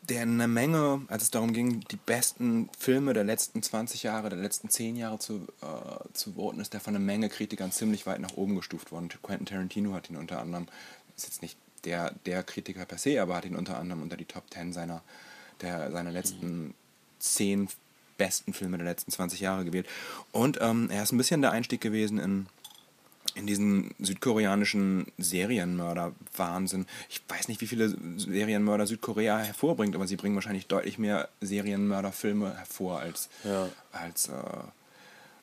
[0.10, 4.40] der eine Menge, als es darum ging, die besten Filme der letzten 20 Jahre, der
[4.40, 8.20] letzten 10 Jahre zu, äh, zu voten, ist der von einer Menge Kritikern ziemlich weit
[8.20, 9.10] nach oben gestuft worden.
[9.22, 10.68] Quentin Tarantino hat ihn unter anderem,
[11.16, 14.26] ist jetzt nicht der, der Kritiker per se, aber hat ihn unter anderem unter die
[14.26, 15.02] Top 10 seiner,
[15.62, 16.74] der, seiner letzten
[17.20, 17.70] 10
[18.18, 19.88] besten Filme der letzten 20 Jahre gewählt.
[20.32, 22.48] Und ähm, er ist ein bisschen der Einstieg gewesen in,
[23.36, 26.86] in diesen südkoreanischen Serienmörder-Wahnsinn.
[27.10, 32.56] Ich weiß nicht, wie viele Serienmörder Südkorea hervorbringt, aber sie bringen wahrscheinlich deutlich mehr Serienmörderfilme
[32.56, 33.70] hervor als, ja.
[33.92, 34.34] als, äh,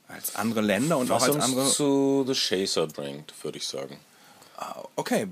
[0.09, 1.69] als andere Länder und Was auch als andere.
[1.69, 3.97] zu The Chaser bringt, würde ich sagen.
[4.57, 5.27] Ah, okay,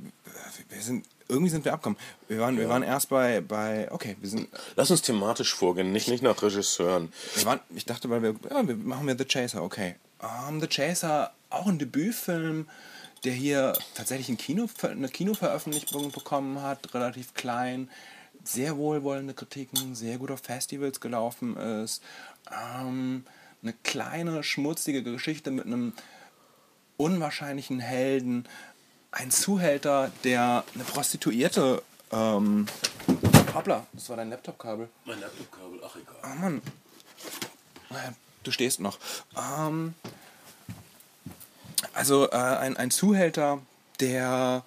[0.68, 1.98] wir sind irgendwie sind wir abgekommen.
[2.26, 2.62] Wir waren, ja.
[2.62, 4.48] wir waren erst bei, bei, okay, wir sind.
[4.76, 7.12] Lass uns thematisch vorgehen, nicht, nicht nach Regisseuren.
[7.34, 9.96] Wir waren, ich dachte, weil wir, ja, wir machen wir The Chaser, okay.
[10.20, 12.68] Um, The Chaser, auch ein Debütfilm,
[13.24, 17.90] der hier tatsächlich ein Kino, eine Kinoveröffentlichung bekommen hat, relativ klein,
[18.44, 22.02] sehr wohlwollende Kritiken, sehr gut auf Festivals gelaufen ist.
[22.50, 23.24] Ähm,
[23.62, 25.92] eine kleine, schmutzige Geschichte mit einem
[26.96, 28.46] unwahrscheinlichen Helden.
[29.10, 31.82] Ein Zuhälter, der eine Prostituierte.
[32.12, 32.66] Ähm,
[33.54, 34.88] hoppla, das war dein Laptopkabel.
[35.04, 36.16] Mein Laptopkabel, ach egal.
[36.22, 36.62] Oh Mann
[38.48, 38.98] du stehst noch.
[39.36, 39.94] Ähm,
[41.94, 43.60] also äh, ein, ein Zuhälter,
[44.00, 44.64] der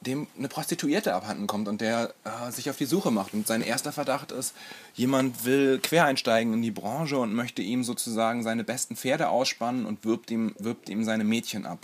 [0.00, 3.34] dem eine Prostituierte abhanden kommt und der äh, sich auf die Suche macht.
[3.34, 4.54] Und sein erster Verdacht ist,
[4.94, 10.04] jemand will quereinsteigen in die Branche und möchte ihm sozusagen seine besten Pferde ausspannen und
[10.04, 11.78] wirbt ihm, wirbt ihm seine Mädchen ab.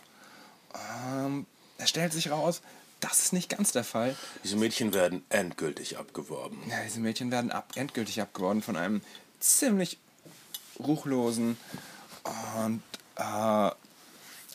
[0.75, 1.47] Ähm,
[1.79, 2.61] es stellt sich raus,
[3.01, 4.17] das ist nicht ganz der Fall.
[4.43, 6.59] Diese Mädchen werden endgültig abgeworben.
[6.69, 9.01] Ja, diese Mädchen werden ab, endgültig abgeworben von einem
[9.39, 9.99] ziemlich
[10.81, 11.57] ruchlosen
[12.57, 12.83] und
[13.17, 13.71] äh,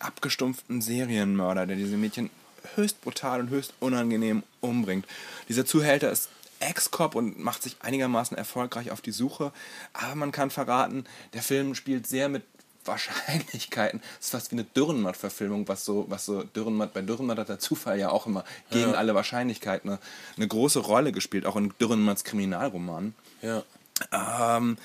[0.04, 2.30] abgestumpften Serienmörder, der diese Mädchen
[2.76, 5.06] höchst brutal und höchst unangenehm umbringt.
[5.50, 9.52] Dieser Zuhälter ist Ex-Cop und macht sich einigermaßen erfolgreich auf die Suche,
[9.92, 12.44] aber man kann verraten, der Film spielt sehr mit
[12.86, 14.02] Wahrscheinlichkeiten.
[14.20, 17.60] Es ist fast wie eine Dürrenmatt-Verfilmung, was so, was so Dürrenmatt, bei Dürrenmatt hat der
[17.60, 18.98] Zufall ja auch immer gegen ja.
[18.98, 20.00] alle Wahrscheinlichkeiten eine,
[20.36, 23.14] eine, große Rolle gespielt, auch in Dürrenmatts Kriminalroman.
[23.42, 23.64] Ja.
[24.12, 24.78] Ähm,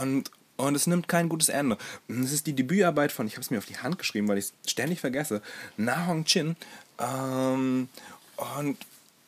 [0.00, 0.30] und
[0.66, 1.76] und es nimmt kein gutes Ende.
[2.08, 4.46] Es ist die Debütarbeit von, ich habe es mir auf die Hand geschrieben, weil ich
[4.46, 5.42] es ständig vergesse,
[5.76, 6.56] Na Hong Chin.
[6.98, 7.88] Ähm,
[8.36, 8.76] und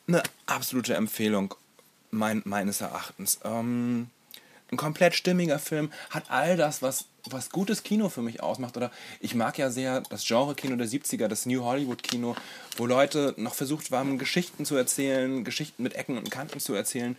[0.07, 1.55] eine absolute Empfehlung
[2.11, 3.39] mein, meines Erachtens.
[3.43, 4.09] Ähm,
[4.71, 8.77] ein komplett stimmiger Film, hat all das, was, was gutes Kino für mich ausmacht.
[8.77, 12.35] Oder ich mag ja sehr das Genre-Kino der 70er, das New Hollywood-Kino,
[12.77, 17.15] wo Leute noch versucht haben, Geschichten zu erzählen, Geschichten mit Ecken und Kanten zu erzählen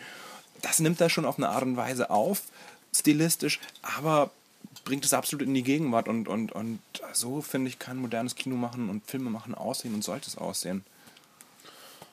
[0.62, 2.42] das nimmt er schon auf eine Art und Weise auf,
[2.99, 4.31] stilistisch, aber
[4.85, 6.81] bringt es absolut in die Gegenwart und, und, und
[7.13, 10.85] so, finde ich, kann modernes Kino machen und Filme machen aussehen und sollte es aussehen.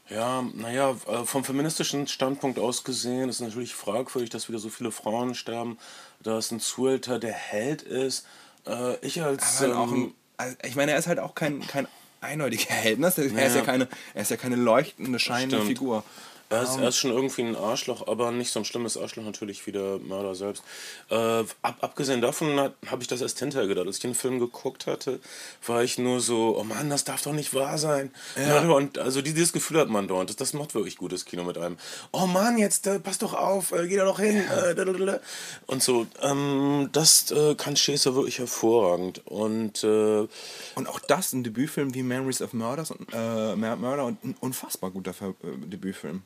[0.09, 4.91] Ja, naja, äh, vom feministischen Standpunkt aus gesehen ist natürlich fragwürdig, dass wieder so viele
[4.91, 5.77] Frauen sterben,
[6.21, 8.25] dass ein Zuhälter der Held ist.
[8.67, 9.61] Äh, ich als.
[9.61, 11.87] Halt ähm, ein, also ich meine, er ist halt auch kein, kein
[12.21, 12.99] eindeutiger Held.
[12.99, 13.13] Ne?
[13.15, 13.39] Er, ja.
[13.47, 15.69] ist ja keine, er ist ja keine leuchtende, scheinende Stimmt.
[15.69, 16.03] Figur.
[16.53, 19.65] Er ist, er ist schon irgendwie ein Arschloch, aber nicht so ein schlimmes Arschloch natürlich
[19.65, 20.63] wie der Mörder selbst.
[21.09, 23.87] Äh, ab, abgesehen davon habe ich das erst hinterher gedacht.
[23.87, 25.19] Als ich den Film geguckt hatte,
[25.65, 28.11] war ich nur so, oh Mann, das darf doch nicht wahr sein.
[28.35, 28.61] Ja.
[28.69, 30.29] Und also dieses Gefühl hat man dort.
[30.29, 31.77] Das, das macht wirklich gutes Kino mit einem.
[32.11, 34.43] Oh Mann, jetzt äh, pass doch auf, äh, geh da doch hin.
[34.47, 34.71] Ja.
[34.71, 35.19] Äh,
[35.67, 36.05] und so.
[36.21, 39.25] Ähm, das äh, kann Schäfer wirklich hervorragend.
[39.25, 40.27] Und, äh,
[40.75, 45.13] und auch das, ein Debütfilm wie Memories of Murders und, Murder und ein unfassbar guter
[45.43, 46.21] Debütfilm.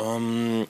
[0.00, 0.66] Um, ähm,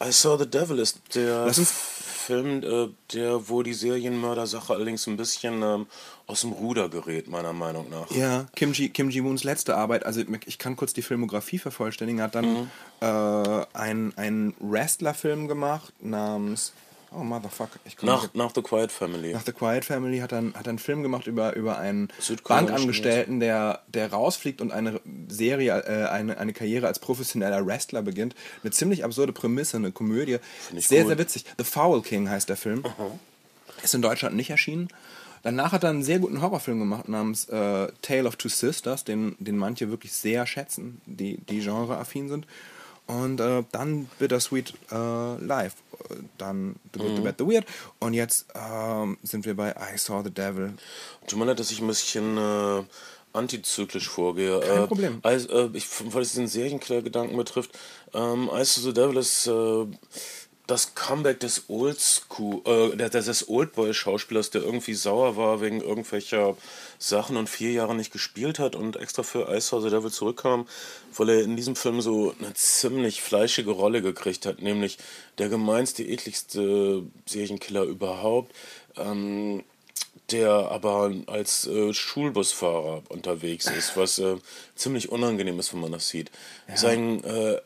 [0.00, 5.62] I Saw the Devil ist der Film, äh, der, wo die Serienmörder-Sache allerdings ein bisschen
[5.62, 5.86] ähm,
[6.26, 8.10] aus dem Ruder gerät, meiner Meinung nach.
[8.10, 12.20] Ja, Kim Ji, Kim Ji Woons letzte Arbeit, also ich kann kurz die Filmografie vervollständigen,
[12.20, 12.70] hat dann mhm.
[13.00, 16.74] äh, einen Wrestler-Film gemacht namens
[17.10, 17.78] Oh, Motherfucker.
[17.84, 19.32] Ich nach, nicht, nach The Quiet Family.
[19.32, 22.08] Nach The Quiet Family hat er, hat er einen Film gemacht über, über einen
[22.46, 28.34] Bankangestellten, der, der rausfliegt und eine Serie, äh, eine, eine Karriere als professioneller Wrestler beginnt.
[28.62, 30.38] Eine ziemlich absurde Prämisse, eine Komödie.
[30.76, 31.08] Sehr, cool.
[31.08, 31.44] sehr witzig.
[31.56, 32.84] The Foul King heißt der Film.
[32.84, 33.10] Aha.
[33.82, 34.88] Ist in Deutschland nicht erschienen.
[35.42, 39.36] Danach hat er einen sehr guten Horrorfilm gemacht namens äh, Tale of Two Sisters, den,
[39.38, 42.46] den manche wirklich sehr schätzen, die, die genreaffin sind.
[43.06, 45.74] Und äh, dann Bittersweet äh, Live.
[46.38, 47.16] Dann The Good, mhm.
[47.16, 47.66] The Bad, The Weird.
[47.98, 50.74] Und jetzt ähm, sind wir bei I Saw the Devil.
[51.26, 52.82] Tut mir leid, dass ich ein bisschen äh,
[53.32, 54.60] antizyklisch vorgehe.
[54.60, 55.18] Kein äh, Problem.
[55.22, 57.78] Also, äh, ich, weil es diesen Serienkiller-Gedanken betrifft,
[58.14, 59.86] ähm, I Saw the Devil ist äh,
[60.68, 66.56] das Comeback des Oldschool, äh, des Oldboy-Schauspielers, der irgendwie sauer war wegen irgendwelcher
[66.98, 70.68] Sachen und vier Jahre nicht gespielt hat und extra für Ice House the Devil zurückkam,
[71.16, 74.98] weil er in diesem Film so eine ziemlich fleischige Rolle gekriegt hat, nämlich
[75.38, 78.54] der gemeinste, ekligste Serienkiller überhaupt.
[78.96, 79.64] Ähm,
[80.30, 84.36] der aber als äh, Schulbusfahrer unterwegs ist, was äh,
[84.74, 86.30] ziemlich unangenehm ist, wenn man das sieht.
[86.68, 86.76] Ja.
[86.76, 87.62] Sein äh,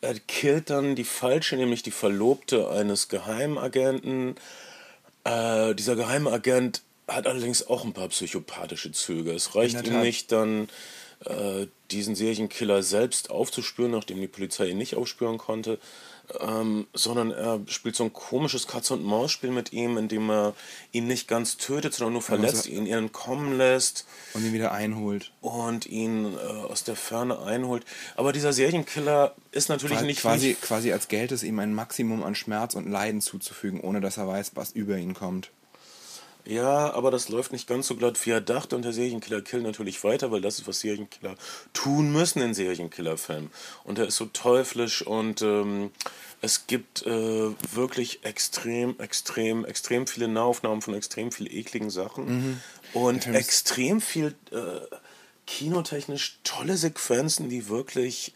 [0.00, 4.36] er killt dann die falsche, nämlich die Verlobte eines Geheimagenten.
[5.24, 9.32] Äh, dieser Geheimagent hat allerdings auch ein paar psychopathische Züge.
[9.32, 10.68] Es reicht ihm nicht dann,
[11.26, 15.78] äh, diesen Serienkiller selbst aufzuspüren, nachdem die Polizei ihn nicht aufspüren konnte,
[16.40, 20.54] ähm, sondern er spielt so ein komisches Katz-und-Maus-Spiel mit ihm, in dem er
[20.92, 24.06] ihn nicht ganz tötet, sondern nur verletzt, ihn entkommen lässt.
[24.34, 25.32] Und ihn wieder einholt.
[25.40, 27.84] Und ihn äh, aus der Ferne einholt.
[28.16, 30.20] Aber dieser Serienkiller ist natürlich quasi, nicht...
[30.20, 34.16] Quasi, quasi als Geld es ihm ein Maximum an Schmerz und Leiden zuzufügen, ohne dass
[34.16, 35.50] er weiß, was über ihn kommt.
[36.44, 38.76] Ja, aber das läuft nicht ganz so glatt, wie er dachte.
[38.76, 41.34] Und der Serienkiller killt natürlich weiter, weil das ist, was Serienkiller
[41.72, 43.50] tun müssen in Serienkillerfilmen.
[43.84, 45.90] Und er ist so teuflisch und ähm,
[46.42, 52.24] es gibt äh, wirklich extrem, extrem, extrem viele Nahaufnahmen von extrem viel ekligen Sachen.
[52.26, 52.60] Mhm.
[52.92, 54.96] Und extrem viel äh,
[55.46, 58.32] kinotechnisch tolle Sequenzen, die wirklich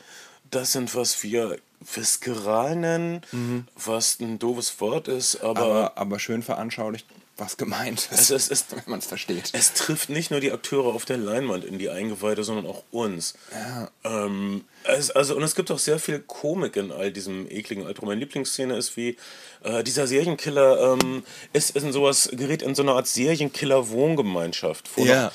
[0.51, 3.67] das sind, was wir viskaral nennen, mhm.
[3.77, 7.07] was ein doofes Wort ist, aber, aber, aber schön veranschaulicht
[7.37, 9.51] was gemeint ist, es, es, wenn man es versteht.
[9.53, 13.35] Es trifft nicht nur die Akteure auf der Leinwand in die Eingeweide, sondern auch uns.
[13.53, 13.91] Ja.
[14.05, 18.09] Ähm, es, also, und es gibt auch sehr viel Komik in all diesem ekligen Altrum.
[18.09, 19.17] Meine Lieblingsszene ist wie
[19.65, 24.91] äh, dieser Serienkiller ähm, ist, ist in sowas, gerät in so eine Art Serienkiller-Wohngemeinschaft.
[24.97, 25.29] Ja.
[25.29, 25.31] Äh,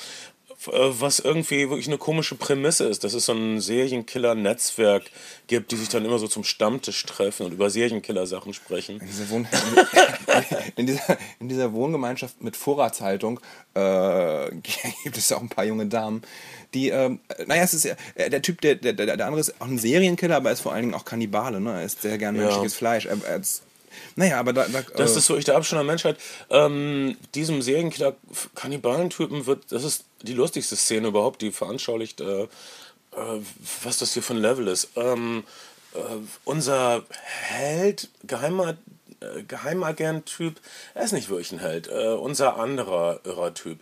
[0.66, 5.04] was irgendwie wirklich eine komische Prämisse ist, dass es so ein Serienkiller-Netzwerk
[5.46, 9.00] gibt, die sich dann immer so zum Stammtisch treffen und über Serienkiller-Sachen sprechen.
[9.00, 9.48] In dieser, Wohn
[10.76, 13.40] in, dieser, in dieser, Wohngemeinschaft mit Vorratshaltung
[13.74, 14.50] äh,
[15.04, 16.22] gibt es auch ein paar junge Damen,
[16.74, 19.66] die, äh, naja, es ist ja, äh, der Typ, der, der, der andere ist auch
[19.66, 21.72] ein Serienkiller, aber er ist vor allen Dingen auch Kannibale, ne?
[21.72, 22.78] Er isst sehr gern menschliches ja.
[22.78, 23.06] Fleisch.
[23.06, 23.62] Er, er ist
[24.16, 24.66] naja, aber da.
[24.68, 26.16] da das äh, ist wirklich der Abstand der Menschheit.
[26.50, 32.48] Ähm, diesem Serienkiller-Kannibalentypen wird, das ist die lustigste Szene überhaupt, die veranschaulicht, äh, äh,
[33.82, 34.90] was das hier für ein Level ist.
[34.96, 35.44] Ähm,
[35.94, 35.98] äh,
[36.44, 38.76] unser Held, Geheimer,
[39.20, 40.60] äh, Geheimagent-Typ,
[40.94, 41.88] er ist nicht wirklich ein Held.
[41.88, 43.80] Äh, unser anderer Irrer-Typ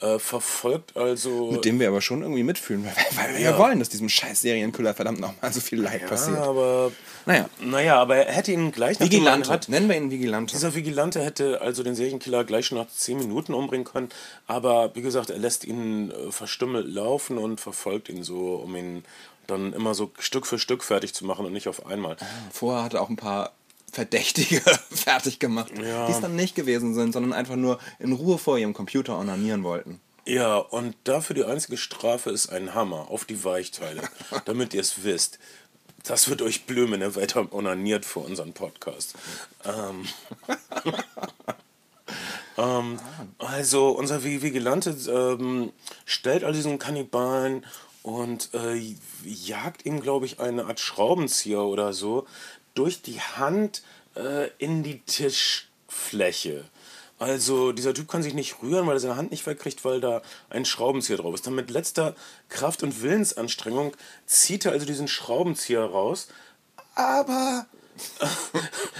[0.00, 1.50] äh, verfolgt also.
[1.52, 3.50] Mit dem wir aber schon irgendwie mitfühlen, weil, weil wir ja.
[3.52, 6.38] ja wollen, dass diesem scheiß Serienkiller verdammt nochmal so viel Leid ja, passiert.
[6.38, 6.92] aber.
[7.26, 7.48] Naja.
[7.60, 9.50] Naja, aber er hätte ihn gleich nach Vigilante.
[9.50, 10.54] Hat, Nennen wir ihn Vigilante.
[10.54, 14.08] Dieser Vigilante hätte also den Serienkiller gleich schon nach 10 Minuten umbringen können,
[14.46, 19.04] aber wie gesagt, er lässt ihn äh, verstümmelt laufen und verfolgt ihn so, um ihn
[19.46, 22.16] dann immer so Stück für Stück fertig zu machen und nicht auf einmal.
[22.52, 23.52] Vorher hat er auch ein paar
[23.92, 26.06] Verdächtige fertig gemacht, Ja.
[26.06, 29.64] die es dann nicht gewesen sind, sondern einfach nur in Ruhe vor ihrem Computer onanieren
[29.64, 30.00] wollten.
[30.26, 34.02] Ja, und dafür die einzige Strafe ist ein Hammer auf die Weichteile,
[34.44, 35.38] damit ihr es wisst.
[36.04, 39.14] Das wird euch Blümen, ne, weiter onaniert für unseren Podcast.
[39.64, 40.06] Ähm,
[42.58, 42.98] ähm,
[43.38, 45.72] also, unser Vi- Vigilante ähm,
[46.04, 47.64] stellt all diesen Kannibalen
[48.02, 48.80] und äh,
[49.24, 52.26] jagt ihm, glaube ich, eine Art Schraubenzieher oder so
[52.74, 53.82] durch die Hand
[54.16, 56.64] äh, in die Tischfläche.
[57.18, 60.22] Also dieser Typ kann sich nicht rühren, weil er seine Hand nicht wegkriegt, weil da
[60.48, 61.46] ein Schraubenzieher drauf ist.
[61.46, 62.14] Dann mit letzter
[62.48, 66.28] Kraft und Willensanstrengung zieht er also diesen Schraubenzieher raus.
[66.94, 67.66] Aber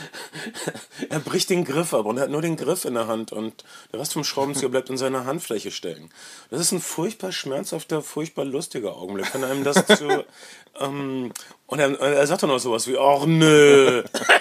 [1.09, 3.65] er bricht den Griff ab und er hat nur den Griff in der Hand und
[3.93, 6.11] der Rest vom Schraubenzieher bleibt in seiner Handfläche stecken.
[6.51, 10.25] Das ist ein furchtbar schmerzhafter, furchtbar lustiger Augenblick, wenn einem das zu...
[10.79, 11.33] Ähm,
[11.67, 14.05] und er, er sagt dann auch sowas wie, ach nö.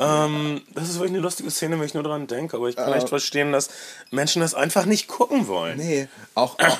[0.00, 2.92] ähm, das ist wirklich eine lustige Szene, wenn ich nur dran denke, aber ich kann
[2.94, 3.68] echt verstehen, dass
[4.10, 5.76] Menschen das einfach nicht gucken wollen.
[5.76, 6.78] Nee, auch, auch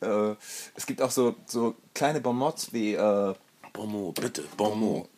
[0.00, 0.34] äh,
[0.74, 3.34] es gibt auch so, so kleine Bonmots wie äh,
[3.74, 5.08] Bonmot, bitte, Bonmot.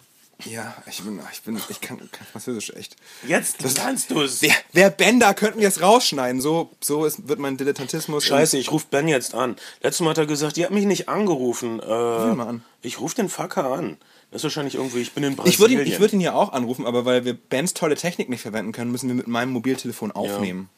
[0.44, 2.96] ja, ich bin, ich bin, ich kann, kann Französisch echt.
[3.28, 4.42] Jetzt kannst du es.
[4.42, 6.40] Wer, wer Ben da könnten wir es rausschneiden.
[6.40, 8.24] So, so ist, wird mein Dilettantismus.
[8.24, 9.54] Scheiße, ich rufe Ben jetzt an.
[9.82, 11.78] Letztes Mal hat er gesagt, die hat mich nicht angerufen.
[11.78, 12.64] Äh, ihn mal an.
[12.82, 13.98] Ich rufe den Fucker an.
[14.30, 15.60] Das ist wahrscheinlich irgendwie, ich bin in Ich Brasilien.
[15.78, 18.42] würde ihn, ich würd ihn ja auch anrufen, aber weil wir Bens tolle Technik nicht
[18.42, 20.68] verwenden können, müssen wir mit meinem Mobiltelefon aufnehmen.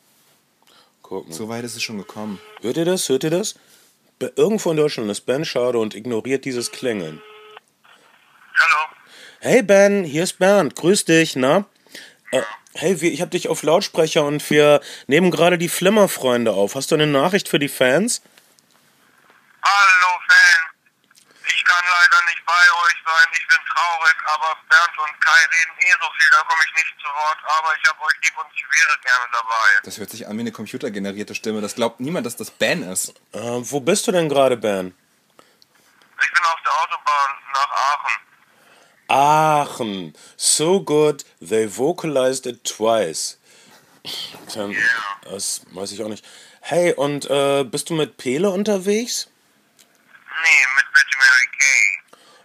[1.03, 1.33] Gucken.
[1.33, 2.41] So weit ist es schon gekommen.
[2.63, 3.09] Hört ihr das?
[3.09, 3.57] Hört ihr das?
[4.37, 7.21] Irgendwo in Deutschland ist Ben schade und ignoriert dieses Klingeln.
[8.55, 8.93] Hallo.
[9.41, 10.77] Hey Ben, hier ist Bernd.
[10.77, 11.67] Grüß dich, na?
[12.31, 12.41] Äh,
[12.75, 16.77] hey, wir, ich habe dich auf Lautsprecher und wir nehmen gerade die Flimmerfreunde auf.
[16.77, 18.23] Hast du eine Nachricht für die Fans?
[19.63, 20.72] Hallo Fan.
[22.13, 23.29] Ich kann leider nicht bei euch sein.
[23.33, 26.95] Ich bin traurig, aber Bernd und Kai reden eh so viel, da komme ich nicht
[27.01, 27.39] zu Wort.
[27.45, 29.81] Aber ich habe euch lieb und ich wäre gerne dabei.
[29.85, 31.63] Das hört sich an wie eine computergenerierte Stimme.
[31.63, 33.15] Das glaubt niemand, dass das Ben ist.
[33.33, 34.95] Äh, wo bist du denn gerade, Ben?
[36.23, 38.19] Ich bin auf der Autobahn nach Aachen.
[39.09, 40.15] Aachen.
[40.37, 43.39] So good, they vocalized it twice.
[44.49, 44.69] Tja,
[45.25, 46.25] Das weiß ich auch nicht.
[46.61, 49.29] Hey, und äh, bist du mit Pele unterwegs?
[50.43, 52.02] Nee, mit Pretty Mary Kay.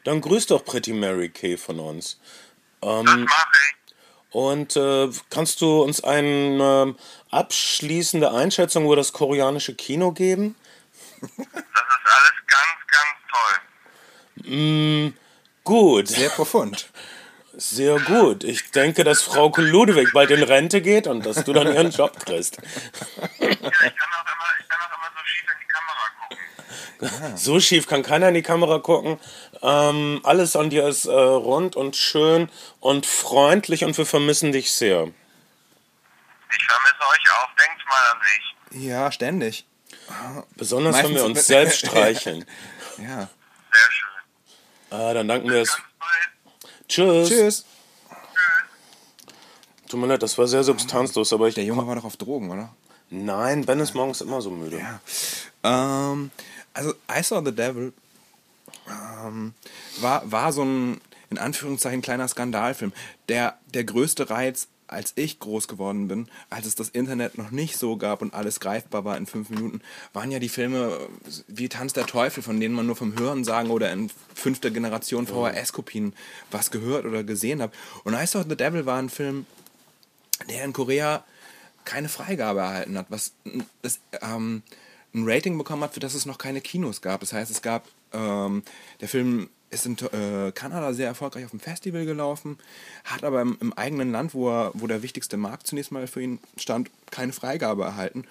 [0.07, 2.17] Dann grüß doch Pretty Mary Kay von uns.
[2.79, 3.93] Das mache ich.
[4.31, 6.97] Und äh, kannst du uns eine ähm,
[7.29, 10.55] abschließende Einschätzung über das koreanische Kino geben?
[11.19, 13.15] Das ist alles ganz, ganz
[14.45, 15.13] toll.
[15.65, 16.89] Gut, Sehr profund.
[17.57, 18.45] sehr gut.
[18.45, 22.17] Ich denke, dass Frau Ludwig bald in Rente geht und dass du dann ihren Job
[22.25, 22.55] kriegst.
[22.55, 22.63] Ja,
[23.49, 25.66] ich kann auch immer, ich kann auch immer so schief in die
[27.35, 29.19] So schief kann keiner in die Kamera gucken.
[29.61, 34.71] Ähm, alles an dir ist äh, rund und schön und freundlich und wir vermissen dich
[34.71, 35.03] sehr.
[36.49, 37.49] Ich vermisse euch auch.
[37.55, 38.83] Denkt mal an mich.
[38.87, 39.65] Ja, ständig.
[40.55, 42.45] Besonders Meistens wenn wir uns selbst streicheln.
[42.97, 43.29] Ja.
[43.71, 44.99] Sehr schön.
[44.99, 45.77] Äh, dann danken wir es.
[46.87, 47.29] Tschüss.
[47.29, 47.65] Tschüss.
[49.89, 51.55] Tut mir leid, das war sehr substanzlos, aber ich.
[51.55, 52.73] Der Junge war doch auf Drogen, oder?
[53.09, 54.81] Nein, Ben ist morgens immer so müde.
[55.63, 56.31] Ähm,
[56.77, 57.91] also I Saw the Devil
[58.87, 59.53] ähm,
[59.99, 62.93] war, war so ein, in Anführungszeichen, kleiner Skandalfilm.
[63.29, 67.77] Der, der größte Reiz, als ich groß geworden bin, als es das Internet noch nicht
[67.77, 69.81] so gab und alles greifbar war in fünf Minuten,
[70.13, 70.99] waren ja die Filme
[71.47, 75.27] wie Tanz der Teufel, von denen man nur vom Hören sagen oder in fünfter Generation
[75.27, 76.13] VHS-Kopien
[76.51, 77.73] was gehört oder gesehen hat.
[78.03, 79.47] Und I Saw the Devil war ein Film,
[80.47, 81.25] der in Korea
[81.83, 83.31] keine Freigabe erhalten hat, was
[83.81, 84.61] das, ähm,
[85.17, 87.21] ein Rating bekommen hat, für das es noch keine Kinos gab.
[87.21, 88.63] Das heißt, es gab, ähm,
[89.01, 92.57] der Film ist in äh, Kanada sehr erfolgreich auf dem Festival gelaufen,
[93.03, 96.21] hat aber im, im eigenen Land, wo, er, wo der wichtigste Markt zunächst mal für
[96.21, 98.25] ihn stand, keine Freigabe erhalten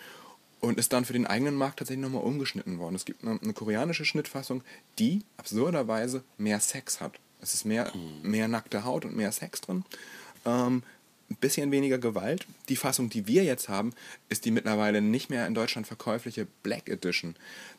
[0.60, 2.94] und ist dann für den eigenen Markt tatsächlich nochmal umgeschnitten worden.
[2.94, 4.62] Es gibt eine, eine koreanische Schnittfassung,
[4.98, 7.18] die absurderweise mehr Sex hat.
[7.40, 9.84] Es ist mehr, mehr nackte Haut und mehr Sex drin.
[10.46, 10.82] Ähm,
[11.30, 12.46] ein bisschen weniger Gewalt.
[12.68, 13.92] Die Fassung, die wir jetzt haben,
[14.28, 17.34] ist die mittlerweile nicht mehr in Deutschland verkäufliche Black Edition.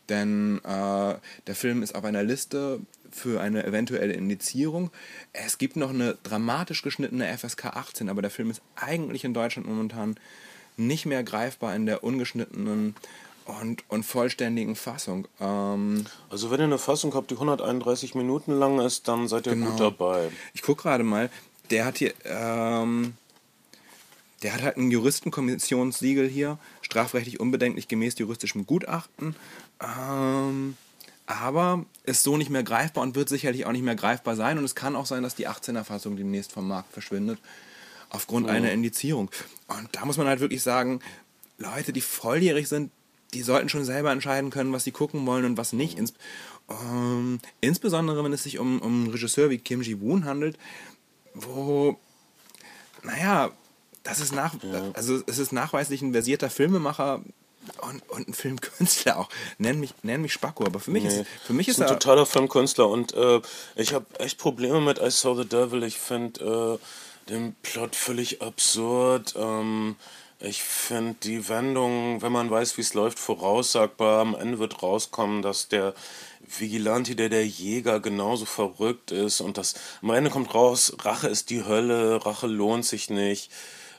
[0.09, 1.15] Denn äh,
[1.47, 2.79] der Film ist auf einer Liste
[3.11, 4.91] für eine eventuelle Indizierung.
[5.33, 9.67] Es gibt noch eine dramatisch geschnittene FSK 18, aber der Film ist eigentlich in Deutschland
[9.67, 10.17] momentan
[10.75, 12.95] nicht mehr greifbar in der ungeschnittenen
[13.45, 15.27] und, und vollständigen Fassung.
[15.39, 19.55] Ähm, Also wenn ihr eine Fassung habt, die 131 Minuten lang ist, dann seid ihr
[19.55, 20.29] gut dabei.
[20.53, 21.29] Ich gucke gerade mal,
[21.71, 23.13] der hat hier, ähm,
[24.43, 29.35] der hat halt ein Juristenkommissionssiegel hier, strafrechtlich unbedenklich gemäß juristischem Gutachten.
[29.81, 30.77] Ähm,
[31.25, 34.57] aber ist so nicht mehr greifbar und wird sicherlich auch nicht mehr greifbar sein.
[34.57, 37.39] Und es kann auch sein, dass die 18er-Fassung demnächst vom Markt verschwindet,
[38.09, 39.29] aufgrund einer Indizierung.
[39.67, 41.01] Und da muss man halt wirklich sagen,
[41.57, 42.91] Leute, die volljährig sind,
[43.33, 45.97] die sollten schon selber entscheiden können, was sie gucken wollen und was nicht.
[45.97, 46.13] Ins,
[46.69, 50.57] ähm, insbesondere, wenn es sich um, um einen Regisseur wie Kim Ji-woon handelt,
[51.33, 51.99] wo,
[53.03, 53.51] naja,
[54.07, 54.55] das ist nach,
[54.93, 57.21] also es ist nachweislich ein versierter Filmemacher
[57.81, 59.29] und, und ein Filmkünstler auch.
[59.57, 61.89] Nenn mich, nenn mich Spacko, aber für mich Nee, ist, für mich ist ein er
[61.89, 63.41] totaler Filmkünstler und äh,
[63.75, 65.83] ich habe echt Probleme mit I Saw the Devil.
[65.83, 69.35] Ich finde äh, den Plot völlig absurd.
[69.37, 69.97] Ähm,
[70.39, 74.21] ich finde die Wendung, wenn man weiß, wie es läuft, voraussagbar.
[74.21, 75.93] Am Ende wird rauskommen, dass der
[76.59, 81.49] Vigilante, der der Jäger genauso verrückt ist und das am Ende kommt raus, Rache ist
[81.49, 83.51] die Hölle, Rache lohnt sich nicht.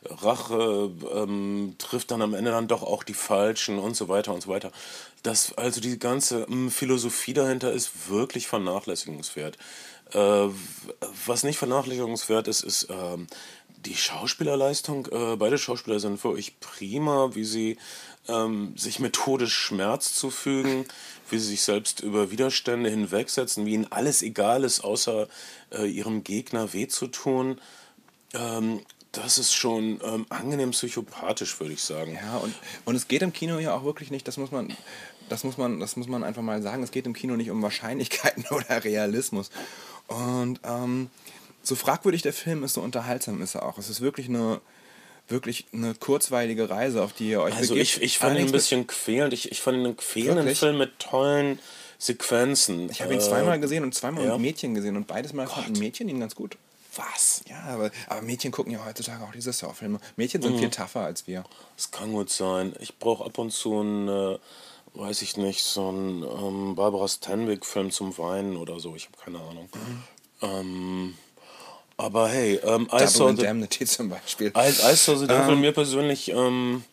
[0.04, 4.42] Rache ähm, trifft dann am Ende dann doch auch die Falschen und so weiter und
[4.42, 4.72] so weiter.
[5.22, 9.58] Das, also die ganze ähm, Philosophie dahinter ist wirklich vernachlässigungswert.
[10.12, 10.48] Äh,
[11.26, 13.26] was nicht vernachlässigungswert ist, ist ähm,
[13.84, 15.06] die Schauspielerleistung.
[15.06, 17.78] Äh, beide Schauspieler sind wirklich prima, wie sie
[18.28, 20.86] ähm, sich methodisch Schmerz zufügen,
[21.30, 25.28] wie sie sich selbst über Widerstände hinwegsetzen, wie ihnen alles egal ist, außer
[25.70, 27.60] äh, ihrem Gegner weh zu tun.
[28.34, 28.80] Ähm,
[29.22, 32.14] das ist schon ähm, angenehm psychopathisch, würde ich sagen.
[32.22, 32.54] Ja, und,
[32.84, 34.74] und es geht im Kino ja auch wirklich nicht, das muss man,
[35.28, 37.62] das muss man, das muss man einfach mal sagen, es geht im Kino nicht um
[37.62, 39.50] Wahrscheinlichkeiten oder Realismus.
[40.06, 41.10] Und ähm,
[41.62, 43.78] so fragwürdig der Film ist, so unterhaltsam ist er auch.
[43.78, 44.60] Es ist wirklich eine,
[45.28, 47.96] wirklich eine kurzweilige Reise, auf die ihr euch Also begebt.
[47.96, 49.32] ich, ich fand ihn ein bisschen quälend.
[49.34, 50.58] Ich, ich fand ihn einen quälenden Wirklich?
[50.58, 51.58] Film mit tollen
[51.98, 52.88] Sequenzen.
[52.90, 54.32] Ich habe ihn Äh, zweimal gesehen und zweimal ja.
[54.32, 56.56] mit Mädchen gesehen und beides Mal fanden Mädchen ihn ganz gut.
[56.98, 57.42] Was?
[57.48, 60.00] Ja, aber, aber Mädchen gucken ja heutzutage auch diese Saw-Filme.
[60.16, 60.44] Mädchen Mhm.
[60.46, 61.44] sind viel tougher als wir.
[61.76, 62.74] Das kann gut sein.
[62.80, 64.38] Ich brauche ab und zu einen, äh,
[64.94, 68.96] weiß ich nicht, so einen ähm, Barbara Stanwyck-Film zum Weinen oder so.
[68.96, 69.68] Ich habe keine Ahnung.
[70.42, 71.14] Ähm,
[71.96, 74.52] aber hey, ähm, I, saw the, Indemnity zum Beispiel.
[74.56, 76.84] I, I saw the Devil mir persönlich, ähm,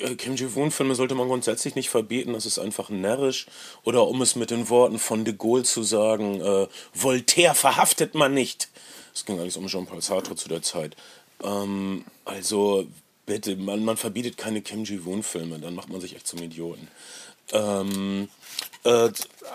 [0.00, 3.46] äh, Kim Ji-woon-Filme sollte man grundsätzlich nicht verbieten, das ist einfach närrisch.
[3.84, 8.32] Oder um es mit den Worten von de Gaulle zu sagen, äh, Voltaire verhaftet man
[8.34, 8.68] nicht.
[9.18, 10.96] Es ging alles um Jean-Paul Sartre zu der Zeit.
[11.42, 12.86] Ähm, also
[13.26, 16.88] bitte, man, man verbietet keine Kim Ji-woon-Filme, dann macht man sich echt zum Idioten.
[17.50, 18.28] Ähm,
[18.84, 19.10] äh,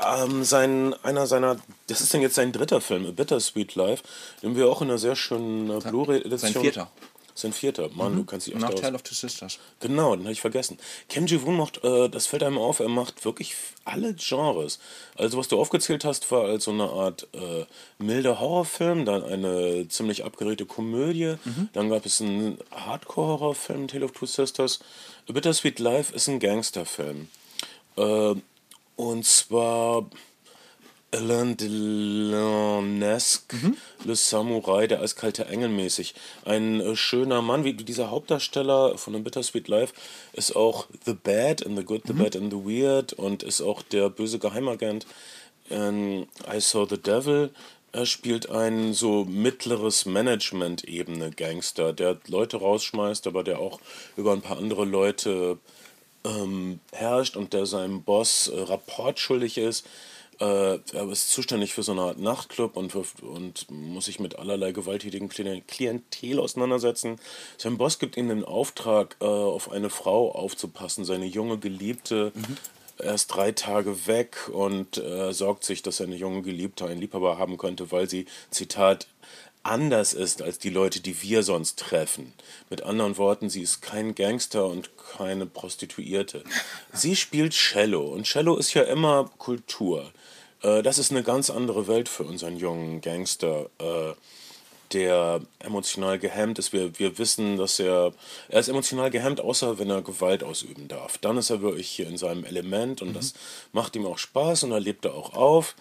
[0.06, 4.04] ähm, sein, einer seiner, das ist denn jetzt sein dritter Film, A Bittersweet Life,
[4.42, 6.54] den wir auch in einer sehr schönen äh, Blu-ray-Edition.
[6.54, 6.92] Sein vierter.
[7.36, 7.90] Sein vierter.
[7.90, 8.74] Mann, du kannst dich echt Nach.
[8.74, 9.58] Tale of Two Sisters.
[9.80, 10.78] Genau, den habe ich vergessen.
[11.10, 14.80] Kim Ji-woon macht, äh, das fällt einem auf, er macht wirklich alle Genres.
[15.16, 17.66] Also was du aufgezählt hast, war als so eine Art äh,
[17.98, 21.36] milder Horrorfilm, dann eine ziemlich abgeregte Komödie,
[21.74, 24.80] dann gab es einen Hardcore-Horrorfilm, Tale of Two Sisters.
[25.28, 27.30] A Bittersweet Life ist ein Gangsterfilm.
[27.98, 28.36] Äh,
[28.96, 30.06] und zwar
[31.14, 33.54] Alain Delon-esque,
[34.04, 36.16] Le Samurai, der eiskalte Engel mäßig.
[36.44, 39.94] Ein äh, schöner Mann, wie dieser Hauptdarsteller von einem Bittersweet Life,
[40.34, 43.84] ist auch The Bad in The Good, The Bad and The Weird und ist auch
[43.84, 45.06] der böse Geheimagent
[45.70, 47.52] in I Saw the Devil.
[47.92, 53.80] Er spielt ein so mittleres Management-Ebene Gangster, der Leute rausschmeißt, aber der auch
[54.18, 55.60] über ein paar andere Leute
[56.26, 59.86] ähm, herrscht und der seinem Boss äh, Rapport schuldig ist.
[60.40, 64.72] Äh, er ist zuständig für so eine Art Nachtclub und, und muss sich mit allerlei
[64.72, 67.20] gewalttätigen Klien- Klientel auseinandersetzen.
[67.58, 72.32] Sein Boss gibt ihm den Auftrag, äh, auf eine Frau aufzupassen, seine junge Geliebte.
[72.98, 77.38] Er ist drei Tage weg und äh, sorgt sich, dass seine junge Geliebte einen Liebhaber
[77.38, 79.08] haben könnte, weil sie, Zitat,
[79.64, 82.34] anders ist als die Leute, die wir sonst treffen.
[82.70, 86.44] Mit anderen Worten, sie ist kein Gangster und keine Prostituierte.
[86.92, 90.12] Sie spielt Cello und Cello ist ja immer Kultur.
[90.64, 94.14] Äh, Das ist eine ganz andere Welt für unseren jungen Gangster, äh,
[94.92, 96.72] der emotional gehemmt ist.
[96.72, 98.14] Wir, wir wissen, dass er,
[98.50, 101.18] er ist emotional gehemmt, außer wenn er Gewalt ausüben darf.
[101.18, 103.34] Dann ist er wirklich hier in seinem Element und das
[103.72, 105.76] macht ihm auch Spaß und da lebt er auch auf.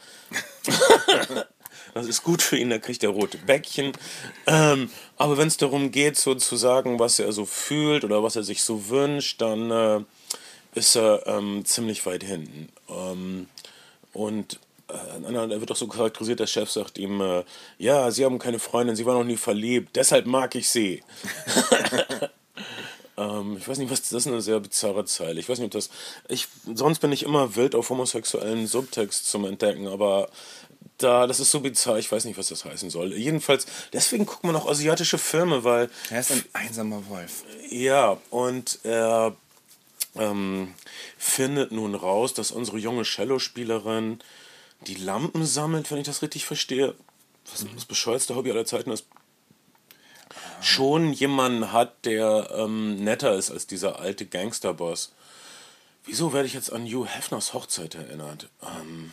[1.95, 3.92] Das ist gut für ihn, da kriegt er rote Bäckchen.
[4.47, 8.35] Ähm, aber wenn es darum geht, so zu sagen, was er so fühlt oder was
[8.37, 10.01] er sich so wünscht, dann äh,
[10.74, 12.70] ist er ähm, ziemlich weit hinten.
[12.89, 13.47] Ähm,
[14.14, 14.59] und
[14.93, 17.45] er wird auch so charakterisiert, der Chef sagt ihm, äh,
[17.78, 21.03] ja, Sie haben keine Freundin, Sie waren noch nie verliebt, deshalb mag ich Sie.
[23.16, 25.38] Ähm, ich weiß nicht, was das ist eine sehr bizarre Zeile.
[25.38, 25.90] Ich weiß nicht, ob das.
[26.28, 30.30] Ich, sonst bin ich immer wild auf homosexuellen Subtext zum Entdecken, aber
[30.99, 33.12] da, das ist so bizarr, ich weiß nicht, was das heißen soll.
[33.12, 37.45] Jedenfalls, deswegen guckt man auch asiatische Filme, weil Er ist ein einsamer Wolf.
[37.70, 39.36] ja, und er
[40.16, 40.72] ähm,
[41.18, 44.20] findet nun raus, dass unsere junge Cello-Spielerin
[44.87, 46.95] die Lampen sammelt, wenn ich das richtig verstehe.
[47.51, 49.07] Was das bescheuerste Hobby aller Zeiten ist.
[50.61, 55.12] Schon jemanden hat, der ähm, netter ist als dieser alte Gangsterboss.
[56.05, 58.49] Wieso werde ich jetzt an Hugh Hefners Hochzeit erinnert?
[58.62, 59.12] Ähm,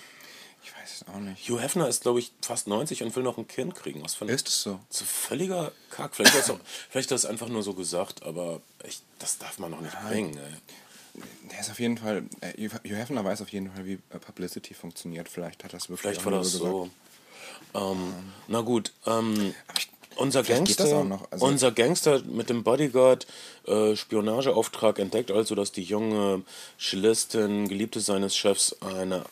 [0.63, 1.49] Ich weiß es auch nicht.
[1.49, 4.03] Hugh Hefner ist, glaube ich, fast 90 und will noch ein Kind kriegen.
[4.03, 4.80] Was für ein Ist es so?
[4.89, 6.15] so völliger Kack.
[6.15, 10.38] Vielleicht hat das, einfach nur so gesagt, aber ich, das darf man noch nicht bringen.
[10.38, 10.53] Ey.
[11.51, 14.74] Der ist auf jeden Fall, äh, Hugh Hefner weiß auf jeden Fall, wie äh, Publicity
[14.74, 15.30] funktioniert.
[15.30, 16.63] Vielleicht hat das wirklich Vielleicht war das gesagt.
[16.63, 16.89] so.
[17.74, 18.13] Ähm,
[18.47, 19.53] na gut, ähm,
[20.15, 21.28] unser vielleicht geht Gangster.
[21.32, 23.28] Also- unser Gangster mit dem Bodyguard
[23.67, 26.43] äh, Spionageauftrag entdeckt also, dass die junge
[26.80, 29.26] Cellistin, Geliebte seines Chefs, eine,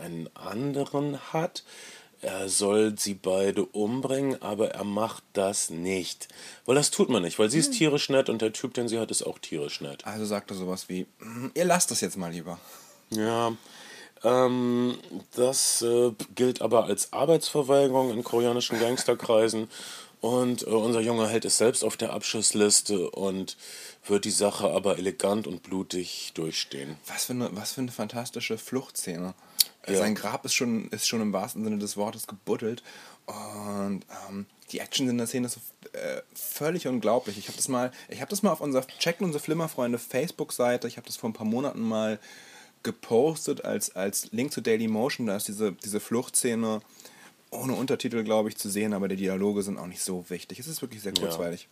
[0.00, 1.62] einen anderen hat.
[2.22, 6.28] Er soll sie beide umbringen, aber er macht das nicht.
[6.64, 8.98] Weil das tut man nicht, weil sie ist tierisch nett und der Typ, den sie
[8.98, 10.06] hat, ist auch tierisch nett.
[10.06, 12.58] Also sagt er sowas wie, "Mm, ihr lasst das jetzt mal lieber.
[13.10, 13.52] Ja,
[14.24, 14.98] ähm,
[15.34, 19.68] das äh, gilt aber als Arbeitsverweigerung in koreanischen Gangsterkreisen.
[20.20, 23.56] Und äh, unser junger Held ist selbst auf der Abschussliste und
[24.06, 26.96] wird die Sache aber elegant und blutig durchstehen.
[27.06, 29.34] Was für eine, was für eine fantastische Fluchtszene.
[29.86, 29.96] Ja.
[29.96, 32.82] Sein Grab ist schon, ist schon im wahrsten Sinne des Wortes gebuddelt.
[33.26, 35.60] Und ähm, die Action in der Szene ist so,
[35.92, 37.38] äh, völlig unglaublich.
[37.38, 40.88] Ich habe das mal, ich habe das mal auf unserer Checkt unsere Flimmerfreunde Facebook-Seite.
[40.88, 42.18] Ich habe das vor ein paar Monaten mal
[42.82, 45.26] gepostet als, als Link zu Daily Motion.
[45.26, 46.80] Da ist diese, diese Fluchtszene
[47.50, 50.58] ohne Untertitel, glaube ich, zu sehen, aber die Dialoge sind auch nicht so wichtig.
[50.58, 51.68] Es ist wirklich sehr kurzweilig.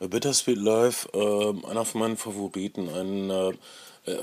[0.00, 3.52] A Bittersweet Life, äh, einer von meinen Favoriten, ein äh,
[4.06, 4.16] äh,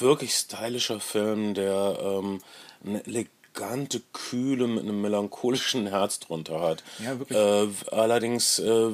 [0.00, 2.40] wirklich stylischer Film, der ähm,
[2.84, 6.82] eine elegante Kühle mit einem melancholischen Herz drunter hat.
[6.98, 7.38] Ja, wirklich.
[7.38, 8.90] Äh, allerdings, äh,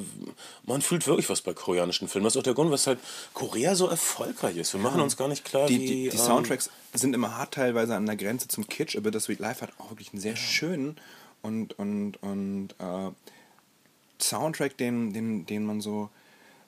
[0.65, 2.25] man fühlt wirklich was bei koreanischen Filmen.
[2.25, 2.99] Das ist auch der Grund, weshalb
[3.33, 4.73] Korea so erfolgreich ist.
[4.73, 5.85] Wir machen uns gar nicht klar, Die, wie...
[5.85, 9.25] die, die ähm, Soundtracks sind immer hart teilweise an der Grenze zum Kitsch, aber das
[9.25, 10.97] Sweet Life hat auch wirklich einen sehr schönen
[11.41, 13.11] und, und, und äh,
[14.21, 16.09] Soundtrack, den, den, den man so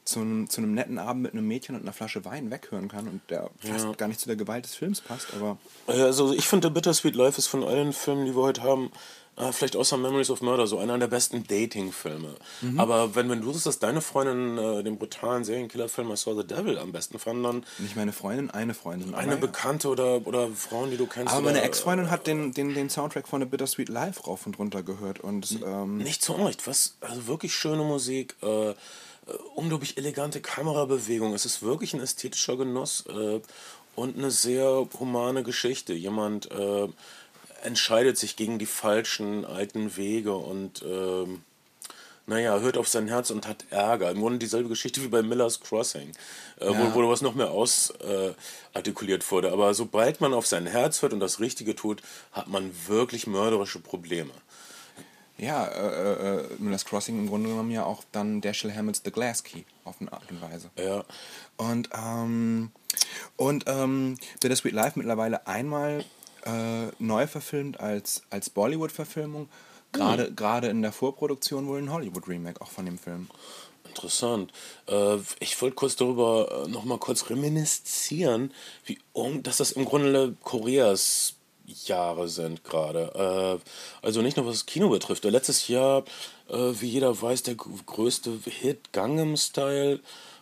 [0.09, 3.07] zu einem, zu einem netten Abend mit einem Mädchen und einer Flasche Wein weghören kann
[3.07, 3.91] und der fast Ja.
[3.93, 5.57] gar nicht zu der Gewalt des Films passt, aber
[5.87, 8.91] Ja, Also ich finde, Bittersweet Life ist von allen Filmen, die wir heute haben,
[9.37, 12.35] äh, vielleicht außer Memories of Murder, so einer der besten Dating-Filme.
[12.77, 16.45] Aber wenn, wenn du das, dass deine Freundin äh, den brutalen Serienkiller-Film I Saw the
[16.45, 19.13] Devil am besten fand, dann nicht meine Freundin, eine Freundin.
[19.13, 19.47] eine aber, ja.
[19.47, 21.31] Bekannte oder, oder Frauen, die du kennst.
[21.31, 24.59] aber meine oder, Ex-Freundin hat den, den, den Soundtrack von A Bittersweet Life rauf und
[24.59, 28.75] runter gehört und ähm, Nicht zu Unrecht, was, also wirklich schöne Musik, äh, äh,
[29.55, 31.33] unglaublich elegante Kamerabewegung.
[31.33, 33.39] Es ist wirklich ein ästhetischer Genuss äh,
[33.95, 35.93] und eine sehr humane Geschichte.
[35.93, 36.87] Jemand äh,
[37.63, 41.43] entscheidet sich gegen die falschen alten Wege und ähm,
[42.25, 44.11] naja, hört auf sein Herz und hat Ärger.
[44.11, 46.11] Im Grunde dieselbe Geschichte wie bei Miller's Crossing,
[46.59, 46.93] äh, Ja.
[46.93, 49.51] wo, wo was noch mehr ausartikuliert äh, wurde.
[49.51, 53.79] Aber sobald man auf sein Herz hört und das Richtige tut, hat man wirklich mörderische
[53.79, 54.31] Probleme.
[55.39, 59.43] Ja, äh, äh, Miller's Crossing im Grunde genommen ja auch dann Dashiell Hammett's The Glass
[59.43, 60.69] Key auf eine Art und Weise.
[60.77, 61.03] Ja.
[61.57, 62.71] Und, ähm,
[63.35, 66.03] und ähm, Bittersweet Life mittlerweile einmal
[66.45, 69.49] äh, neu verfilmt als, als Bollywood-Verfilmung.
[69.91, 73.27] Gerade gerade in der Vorproduktion wohl ein Hollywood-Remake auch von dem Film.
[73.85, 74.51] Interessant.
[74.87, 78.53] Äh, ich wollte kurz darüber äh, noch mal kurz reminiszieren,
[78.85, 81.35] wie um, dass das im Grunde Koreas
[81.85, 83.59] Jahre sind gerade.
[83.61, 85.25] Äh, also nicht nur was das Kino betrifft.
[85.25, 86.03] Äh, Letztes Jahr,
[86.49, 89.99] äh, wie jeder weiß, der größte Hit Gangnam Style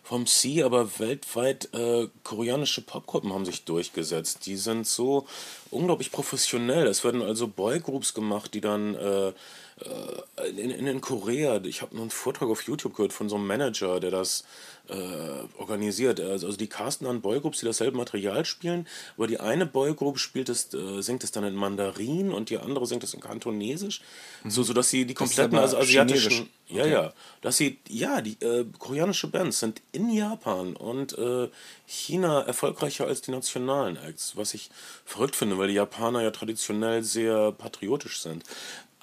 [0.07, 4.45] vom C, aber weltweit äh, koreanische Popgruppen haben sich durchgesetzt.
[4.45, 5.25] Die sind so
[5.69, 6.88] unglaublich professionell.
[6.88, 12.09] Es werden also Boygroups gemacht, die dann äh, äh, in, in, Korea, ich habe einen
[12.09, 14.45] Vortrag auf YouTube gehört von so einem Manager, der das
[14.89, 16.19] äh, organisiert.
[16.19, 20.49] Also, also die casten dann Boygroups, die dasselbe Material spielen, aber die eine Boygroup spielt
[20.49, 24.01] es, äh, singt es dann in Mandarin und die andere singt es in Kantonesisch,
[24.45, 26.51] so, so dass sie die kompletten also asiatischen, Chinesisch.
[26.69, 31.49] ja ja, dass sie ja die äh, koreanische Bands sind in Japan und äh,
[31.85, 34.69] China erfolgreicher als die nationalen Acts, was ich
[35.05, 38.43] verrückt finde, weil die Japaner ja traditionell sehr patriotisch sind.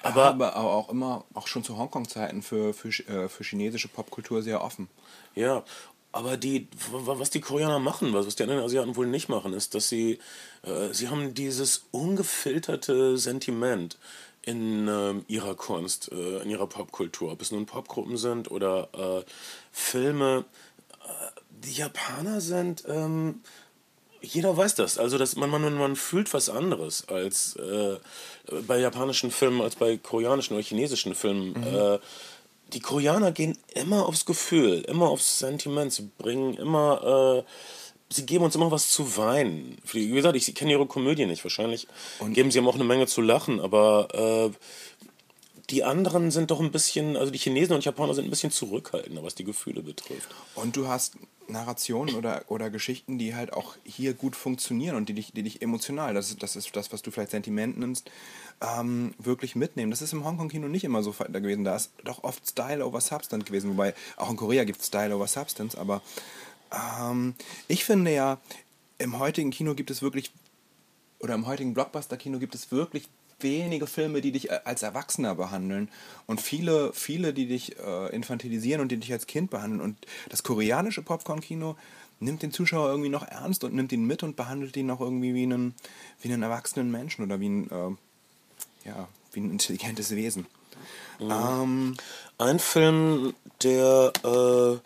[0.05, 4.63] Aber, Aber auch immer, auch schon zu Hongkong-Zeiten für, für, äh, für chinesische Popkultur sehr
[4.63, 4.87] offen.
[5.35, 5.63] Ja,
[6.11, 9.89] aber die, was die Koreaner machen, was die anderen Asiaten wohl nicht machen, ist, dass
[9.89, 10.19] sie,
[10.63, 13.97] äh, sie haben dieses ungefilterte Sentiment
[14.41, 19.29] in ähm, ihrer Kunst, äh, in ihrer Popkultur, ob es nun Popgruppen sind oder äh,
[19.73, 20.45] Filme.
[21.03, 23.41] Äh, die Japaner sind, ähm,
[24.21, 24.97] jeder weiß das.
[24.97, 27.97] Also dass man, man, man fühlt was anderes als äh,
[28.67, 31.61] bei japanischen Filmen als bei koreanischen oder chinesischen Filmen.
[31.61, 31.99] Äh,
[32.75, 35.91] die Koreaner gehen immer aufs Gefühl, immer aufs Sentiment.
[35.93, 37.45] Sie bringen immer
[38.09, 39.77] sie geben uns immer was zu weinen.
[39.91, 41.43] Wie gesagt, ich kenne ihre Komödie nicht.
[41.43, 41.87] Wahrscheinlich
[42.29, 44.94] geben sie ihm auch eine Menge zu lachen, aber äh,
[45.69, 49.23] die anderen sind doch ein bisschen, also die Chinesen und Japaner sind ein bisschen zurückhaltender,
[49.23, 50.29] was die Gefühle betrifft.
[50.55, 51.15] Und du hast
[51.47, 55.61] Narrationen oder, oder Geschichten, die halt auch hier gut funktionieren und die dich, die dich
[55.61, 58.09] emotional, das ist, das ist das, was du vielleicht Sentiment nimmst,
[58.61, 59.91] ähm, wirklich mitnehmen.
[59.91, 61.63] Das ist im Hongkong-Kino nicht immer so gewesen.
[61.63, 65.15] Da ist doch oft Style over Substance gewesen, wobei auch in Korea gibt es Style
[65.15, 66.01] over Substance, aber
[66.71, 67.35] ähm,
[67.67, 68.39] ich finde ja,
[68.97, 70.31] im heutigen Kino gibt es wirklich,
[71.19, 73.07] oder im heutigen Blockbuster-Kino gibt es wirklich
[73.45, 75.87] wenige Filme, die dich äh, als Erwachsener behandeln
[76.27, 79.79] und viele, viele, die dich äh, infantilisieren und die dich als Kind behandeln.
[79.79, 79.97] Und
[80.29, 81.77] das koreanische Popcorn-Kino
[82.19, 85.33] nimmt den Zuschauer irgendwie noch ernst und nimmt ihn mit und behandelt ihn auch irgendwie
[85.33, 85.75] wie einen,
[86.21, 90.45] wie einen erwachsenen Menschen oder wie ein, äh, ja, wie ein intelligentes Wesen.
[91.19, 91.31] Mhm.
[91.31, 91.97] Ähm,
[92.37, 93.33] ein Film,
[93.63, 94.77] der äh,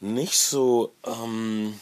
[0.00, 0.92] nicht so...
[1.06, 1.74] Ähm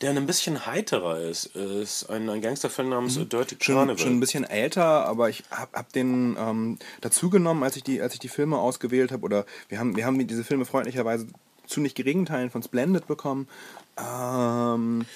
[0.00, 3.28] der ein bisschen heiterer ist, ist ein, ein Gangsterfilm namens mhm.
[3.28, 3.88] Dirty Carnival.
[3.88, 8.00] Schon, schon ein bisschen älter, aber ich habe hab den ähm, dazugenommen, als ich die,
[8.00, 9.22] als ich die Filme ausgewählt habe.
[9.22, 11.26] Oder wir haben, wir haben diese Filme freundlicherweise
[11.66, 13.48] zu nicht geringen Teilen von Splendid bekommen.
[13.96, 15.06] Ähm,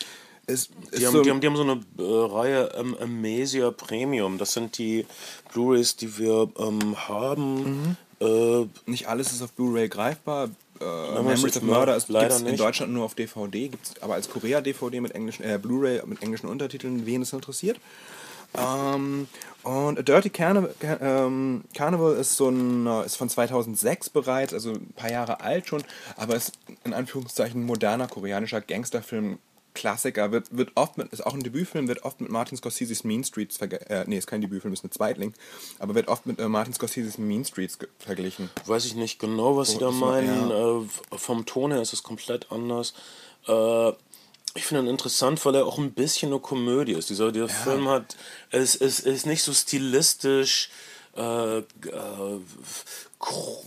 [0.46, 4.38] ist, die, haben, so die, haben, die haben so eine äh, Reihe ähm, Amnesia Premium.
[4.38, 5.06] Das sind die
[5.52, 7.64] Blu-rays, die wir ähm, haben.
[7.64, 7.96] Mhm.
[8.20, 10.50] Äh, nicht alles ist auf Blu-ray greifbar
[10.80, 14.30] äh, Memories of Murder ist leider in Deutschland nur auf DVD, gibt es aber als
[14.30, 17.78] Korea-DVD mit englischen, äh, Blu-ray mit englischen Untertiteln, wen es interessiert.
[18.58, 19.28] Ähm,
[19.62, 24.72] und A Dirty Carnival, ähm, Carnival ist so ein, äh, ist von 2006 bereits, also
[24.72, 25.84] ein paar Jahre alt schon,
[26.16, 26.52] aber ist
[26.84, 29.38] in Anführungszeichen moderner koreanischer Gangsterfilm
[29.74, 33.24] Klassiker, wird, wird oft mit, ist auch ein Debütfilm, wird oft mit Martin Scorsese's Mean
[33.24, 33.86] Streets verglichen.
[33.88, 35.34] Äh, nee, ist kein Debütfilm, ist eine Zweitling,
[35.78, 38.50] aber wird oft mit äh, Martin Scorsese's Mean Streets verglichen.
[38.66, 40.50] Weiß ich nicht genau, was oh, Sie da meinen.
[40.50, 40.80] Ja.
[40.80, 42.94] Äh, vom Ton her ist es komplett anders.
[43.46, 43.92] Äh,
[44.54, 47.10] ich finde ihn interessant, weil er auch ein bisschen eine Komödie ist.
[47.10, 47.54] Dieser, dieser ja.
[47.54, 48.16] Film hat,
[48.50, 50.70] es ist, ist, ist nicht so stilistisch
[51.16, 51.62] äh, äh,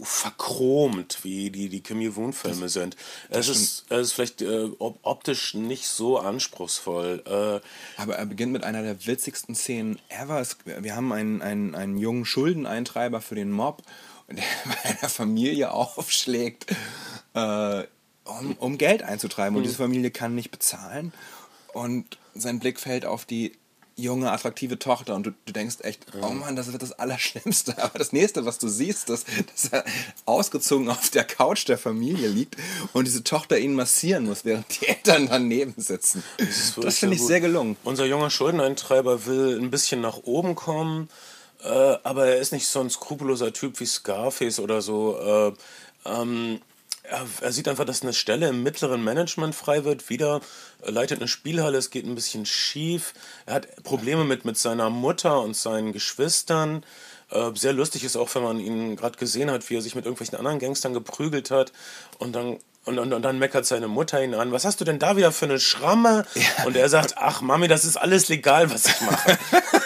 [0.04, 2.96] verchromt, wie die, die Kim Jong-un-Filme sind.
[3.30, 7.22] Es ist, es ist vielleicht äh, optisch nicht so anspruchsvoll.
[7.26, 10.39] Äh, Aber er beginnt mit einer der witzigsten Szenen ever.
[10.39, 13.84] Es, wir haben einen, einen, einen jungen Schuldeneintreiber für den Mob,
[14.30, 16.66] der bei einer Familie aufschlägt,
[17.34, 17.84] äh,
[18.24, 19.56] um, um Geld einzutreiben.
[19.56, 19.68] Und mhm.
[19.68, 21.14] diese Familie kann nicht bezahlen.
[21.74, 23.58] Und sein Blick fällt auf die
[23.96, 27.78] junge, attraktive Tochter und du, du denkst echt, oh Mann, das wird das Allerschlimmste.
[27.84, 29.86] Aber das nächste, was du siehst, ist, dass er
[30.26, 32.56] ausgezogen auf der Couch der Familie liegt
[32.94, 36.24] und diese Tochter ihn massieren muss, während die Eltern daneben sitzen.
[36.38, 37.28] Das, das finde ich gut.
[37.28, 37.78] sehr gelungen.
[37.84, 41.10] Unser junger Schuldeneintreiber will ein bisschen nach oben kommen,
[41.64, 45.20] äh, aber er ist nicht so ein skrupelloser Typ wie Scarface oder so.
[45.20, 45.54] Äh,
[46.06, 46.62] ähm,
[47.04, 50.10] er, er, sieht einfach, dass eine Stelle im mittleren Management frei wird.
[50.10, 50.41] Wieder
[50.86, 53.14] leitet eine Spielhalle, es geht ein bisschen schief.
[53.45, 56.86] Er hat Probleme mit, mit seiner Mutter und seinen Geschwistern.
[57.30, 60.06] Äh, sehr lustig ist auch, wenn man ihn gerade gesehen hat, wie er sich mit
[60.06, 61.74] irgendwelchen anderen Gangstern geprügelt hat.
[62.20, 64.99] Und dann und, und, und dann meckert seine Mutter ihn an, was hast du denn
[64.99, 66.26] da wieder für eine Schramme?
[66.36, 66.66] Ja.
[66.66, 69.38] Und er sagt, ach Mami, das ist alles legal, was ich mache.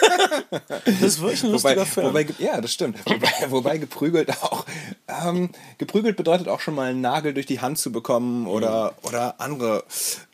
[0.84, 2.06] das ist wirklich ein lustiger wobei, Film.
[2.06, 2.98] Wobei, ja, das stimmt.
[3.06, 4.64] Wobei, wobei geprügelt auch,
[5.08, 9.08] ähm, geprügelt bedeutet auch schon mal einen Nagel durch die Hand zu bekommen oder, mhm.
[9.08, 9.84] oder andere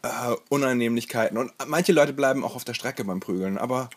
[0.03, 0.09] äh,
[0.49, 1.39] Unannehmlichkeiten.
[1.39, 3.91] Und manche Leute bleiben auch auf der Strecke beim Prügeln, aber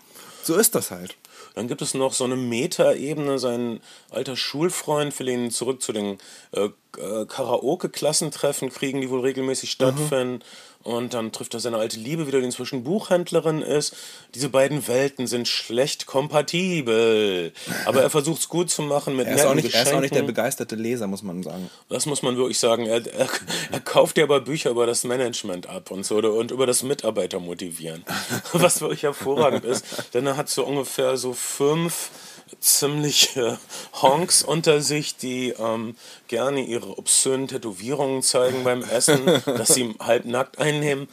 [0.43, 1.15] so ist das halt.
[1.55, 3.39] Dann gibt es noch so eine Meta-Ebene.
[3.39, 3.81] Sein
[4.11, 6.19] alter Schulfreund will ihn zurück zu den
[6.51, 10.35] äh, äh, Karaoke-Klassentreffen kriegen, die wohl regelmäßig stattfinden.
[10.35, 10.41] Mhm.
[10.83, 13.95] Und dann trifft er seine alte Liebe wieder, die inzwischen Buchhändlerin ist.
[14.35, 17.51] Diese beiden Welten sind schlecht kompatibel.
[17.85, 19.99] Aber er versucht es gut zu machen mit er ist, auch nicht, er ist auch
[19.99, 21.69] nicht der begeisterte Leser, muss man sagen.
[21.89, 22.85] Das muss man wirklich sagen.
[22.85, 23.27] Er, er,
[23.71, 27.39] er kauft ja aber Bücher über das Management ab und so und über das Mitarbeiter
[27.39, 28.05] motivieren.
[28.53, 29.85] Was wirklich hervorragend ist.
[30.13, 32.11] Denn er hat so ungefähr so fünf
[32.59, 33.57] ziemliche
[34.01, 35.95] Honks unter sich, die ähm,
[36.27, 41.07] gerne ihre obszönen Tätowierungen zeigen beim Essen, dass sie halb nackt einnehmen.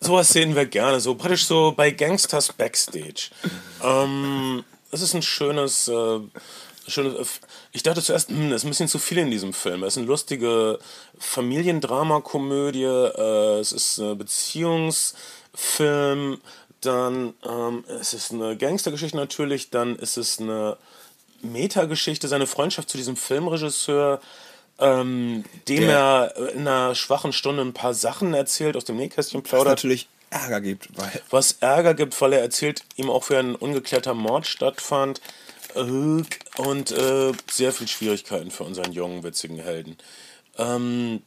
[0.00, 3.30] Sowas sehen wir gerne, so praktisch so bei Gangsters Backstage.
[3.82, 6.20] Ähm, es ist ein schönes, äh,
[6.86, 7.40] schönes.
[7.72, 9.82] Ich dachte zuerst, hm, es ist ein bisschen zu viel in diesem Film.
[9.82, 10.78] Es ist eine lustige
[11.18, 16.38] Familiendramakomödie, äh, es ist ein Beziehungsfilm
[16.86, 20.76] dann ähm, es ist eine Gangstergeschichte natürlich, dann ist es eine
[21.42, 24.20] Metageschichte, seine Freundschaft zu diesem Filmregisseur,
[24.78, 29.42] ähm, dem Der, er in einer schwachen Stunde ein paar Sachen erzählt, aus dem Nähkästchen
[29.42, 29.66] plaudert.
[29.66, 30.88] Was natürlich Ärger gibt.
[30.96, 35.20] Weil was Ärger gibt, weil er erzählt, ihm auch wie ein ungeklärter Mord stattfand
[35.74, 39.96] äh, und äh, sehr viel Schwierigkeiten für unseren jungen, witzigen Helden.
[40.58, 41.22] Ähm,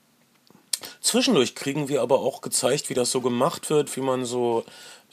[1.02, 4.64] Zwischendurch kriegen wir aber auch gezeigt, wie das so gemacht wird, wie man so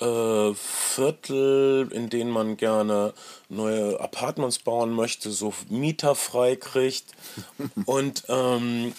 [0.01, 3.15] äh, Viertel, in denen man gerne
[3.49, 7.07] neue Apartments bauen möchte, so Mieter frei kriegt.
[7.87, 8.93] Und ähm,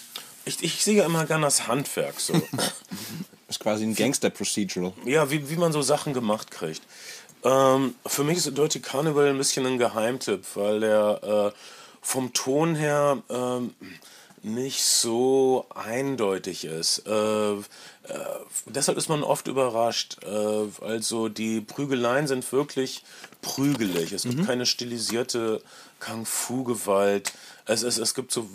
[0.45, 2.33] ich, ich sehe ja immer gerne das Handwerk so.
[3.47, 4.93] ist quasi ein Gangster-Procedural.
[5.05, 6.81] Ja, wie, wie man so Sachen gemacht kriegt.
[7.43, 11.57] Ähm, für mich ist Dirty Carnival ein bisschen ein Geheimtipp, weil der äh,
[12.01, 13.73] vom Ton her ähm,
[14.47, 17.03] nicht so eindeutig ist.
[17.07, 17.61] Äh, äh,
[18.65, 20.17] deshalb ist man oft überrascht.
[20.23, 23.03] Äh, also die Prügeleien sind wirklich
[23.41, 24.11] prügelig.
[24.13, 25.61] Es gibt keine stilisierte
[25.99, 27.33] Kung-Fu-Gewalt.
[27.65, 28.49] Es, es, es gibt so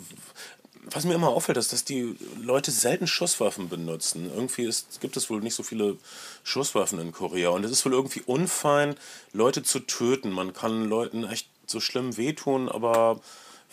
[0.91, 4.29] was mir immer auffällt, ist, dass die Leute selten Schusswaffen benutzen.
[4.33, 5.97] Irgendwie ist, gibt es wohl nicht so viele
[6.43, 7.49] Schusswaffen in Korea.
[7.49, 8.95] Und es ist wohl irgendwie unfein,
[9.31, 10.31] Leute zu töten.
[10.31, 13.21] Man kann Leuten echt so schlimm wehtun, aber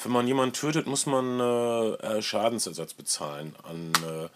[0.03, 4.29] wenn man jemanden tötet, muss man äh, Schadensersatz bezahlen an äh,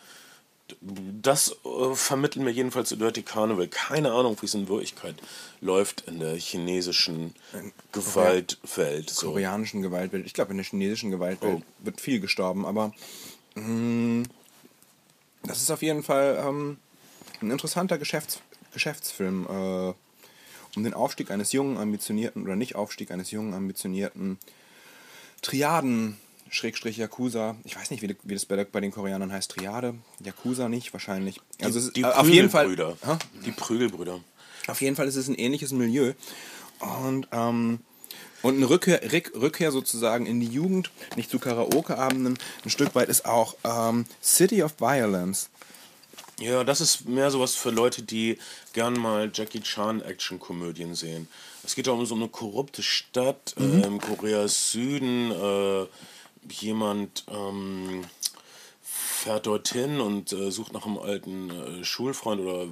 [1.21, 3.69] das äh, vermitteln mir jedenfalls Dirty Carnival.
[3.69, 5.17] Keine Ahnung, wie es in Wirklichkeit
[5.61, 7.35] läuft in der chinesischen
[7.93, 9.11] Gewaltwelt.
[9.11, 9.29] So.
[9.29, 10.27] Koreanischen Gewaltwelt.
[10.27, 11.85] Ich glaube, in der chinesischen Gewaltwelt oh.
[11.85, 12.93] wird viel gestorben, aber
[13.55, 14.23] mh, mm,
[15.43, 16.79] das ist auf jeden Fall ähm,
[17.41, 18.41] ein interessanter Geschäfts
[18.73, 19.95] Geschäftsfilm äh,
[20.77, 24.39] um den Aufstieg eines jungen, ambitionierten oder nicht Aufstieg eines jungen, ambitionierten
[25.45, 26.17] Triaden
[26.49, 27.57] Schrägstrich Yakuza.
[27.65, 29.51] Ich weiß nicht, wie, wie das bei, bei, den Koreanern heißt.
[29.51, 29.95] Triade.
[30.25, 31.41] Yakuza nicht, wahrscheinlich.
[31.61, 32.75] Also die, die ist, auf jeden Fall.
[33.45, 34.21] Die Prügelbrüder.
[34.69, 36.15] Auf jeden Fall ist es ein ähnliches Milieu.
[36.81, 37.81] Und, ähm,
[38.43, 39.01] und eine Rückkehr,
[39.35, 44.63] Rückkehr sozusagen in die Jugend, nicht zu Karaoke-Abenden, ein Stück weit ist auch ähm, City
[44.63, 45.51] of Violence.
[46.41, 48.39] Ja, das ist mehr sowas für Leute, die
[48.73, 51.29] gern mal Jackie Chan Action-Komödien sehen.
[51.63, 53.83] Es geht auch um so eine korrupte Stadt mhm.
[53.83, 55.31] äh, im Koreas Süden.
[55.31, 55.87] Äh,
[56.51, 58.05] jemand ähm,
[58.83, 62.67] fährt dorthin und äh, sucht nach einem alten äh, Schulfreund oder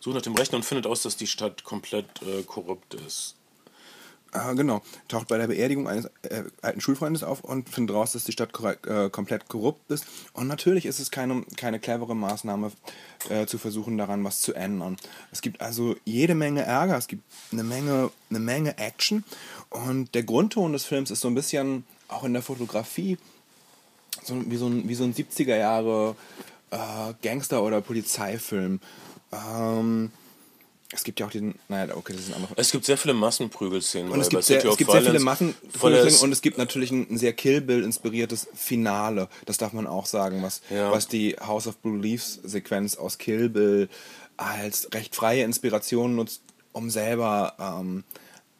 [0.00, 3.36] sucht nach dem Rechner und findet aus, dass die Stadt komplett äh, korrupt ist.
[4.34, 4.80] Ah, genau.
[5.08, 8.50] Taucht bei der Beerdigung eines äh, alten Schulfreundes auf und findet raus, dass die Stadt
[8.86, 10.06] äh, komplett korrupt ist.
[10.32, 12.72] Und natürlich ist es keine, keine clevere Maßnahme,
[13.28, 14.96] äh, zu versuchen, daran was zu ändern.
[15.32, 19.22] Es gibt also jede Menge Ärger, es gibt eine Menge, eine Menge Action.
[19.68, 23.18] Und der Grundton des Films ist so ein bisschen auch in der Fotografie,
[24.24, 26.16] so, wie, so ein, wie so ein 70er Jahre
[26.70, 28.80] äh, Gangster- oder Polizeifilm.
[29.30, 30.10] Ähm,
[30.92, 32.52] es gibt ja auch diesen, naja, okay, das ist ein anderer.
[32.56, 34.12] Es gibt sehr viele Massenprügelszenen.
[34.12, 37.18] Und es gibt, sehr, es gibt sehr viele Massenprügelszenen und es gibt natürlich ein, ein
[37.18, 39.28] sehr Kill Bill inspiriertes Finale.
[39.46, 40.90] Das darf man auch sagen, was, ja.
[40.90, 43.88] was die House of Beliefs Sequenz aus Kill Bill
[44.36, 48.04] als recht freie Inspiration nutzt, um selber ähm,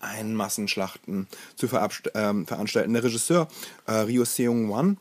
[0.01, 1.68] ein Massenschlachten zu
[2.14, 2.93] ähm, veranstalten.
[2.93, 3.49] Der Regisseur
[3.87, 4.97] äh, Ryo Seung-wan,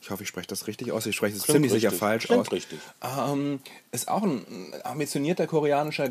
[0.00, 1.90] ich hoffe, ich spreche das richtig aus, ich spreche es ziemlich richtig.
[1.90, 2.78] sicher falsch Klingt aus, richtig.
[3.02, 3.60] Ähm,
[3.92, 6.10] ist auch ein ambitionierter koreanischer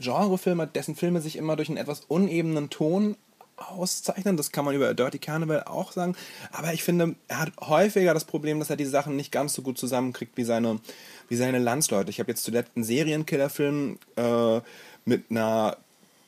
[0.00, 3.16] Genrefilmer, dessen Filme sich immer durch einen etwas unebenen Ton
[3.56, 4.36] auszeichnen.
[4.36, 6.16] Das kann man über Dirty Carnival auch sagen.
[6.52, 9.62] Aber ich finde, er hat häufiger das Problem, dass er die Sachen nicht ganz so
[9.62, 10.80] gut zusammenkriegt wie seine,
[11.28, 12.10] wie seine Landsleute.
[12.10, 14.60] Ich habe jetzt zuletzt einen Serienkillerfilm äh,
[15.04, 15.76] mit einer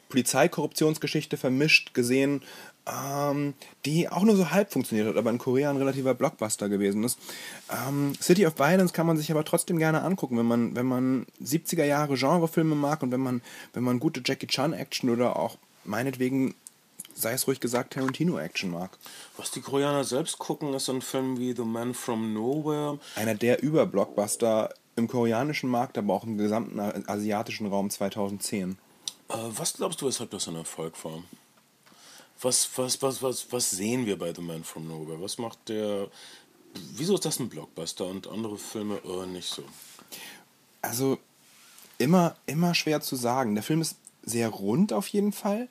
[0.09, 2.43] Polizeikorruptionsgeschichte vermischt gesehen,
[2.87, 3.55] ähm,
[3.85, 7.19] die auch nur so halb funktioniert hat, aber in Korea ein relativer Blockbuster gewesen ist.
[7.71, 11.27] Ähm, City of Violence kann man sich aber trotzdem gerne angucken, wenn man, wenn man
[11.43, 15.57] 70er Jahre Genrefilme mag und wenn man, wenn man gute Jackie Chan Action oder auch
[15.85, 16.55] meinetwegen
[17.15, 18.91] sei es ruhig gesagt, Tarantino-Action mag.
[19.37, 22.99] Was die Koreaner selbst gucken, ist ein Film wie The Man from Nowhere.
[23.17, 28.79] Einer der Überblockbuster im koreanischen Markt, aber auch im gesamten asiatischen Raum 2010.
[29.29, 31.23] Äh, was glaubst du, weshalb das ein Erfolg war?
[32.43, 35.23] Was, was, was, was, was sehen wir bei The Man from Nowhere?
[35.23, 36.09] Was macht der.
[36.95, 39.63] Wieso ist das ein Blockbuster und andere Filme äh, nicht so?
[40.81, 41.19] Also,
[41.99, 43.55] immer, immer schwer zu sagen.
[43.55, 45.69] Der Film ist sehr rund auf jeden Fall.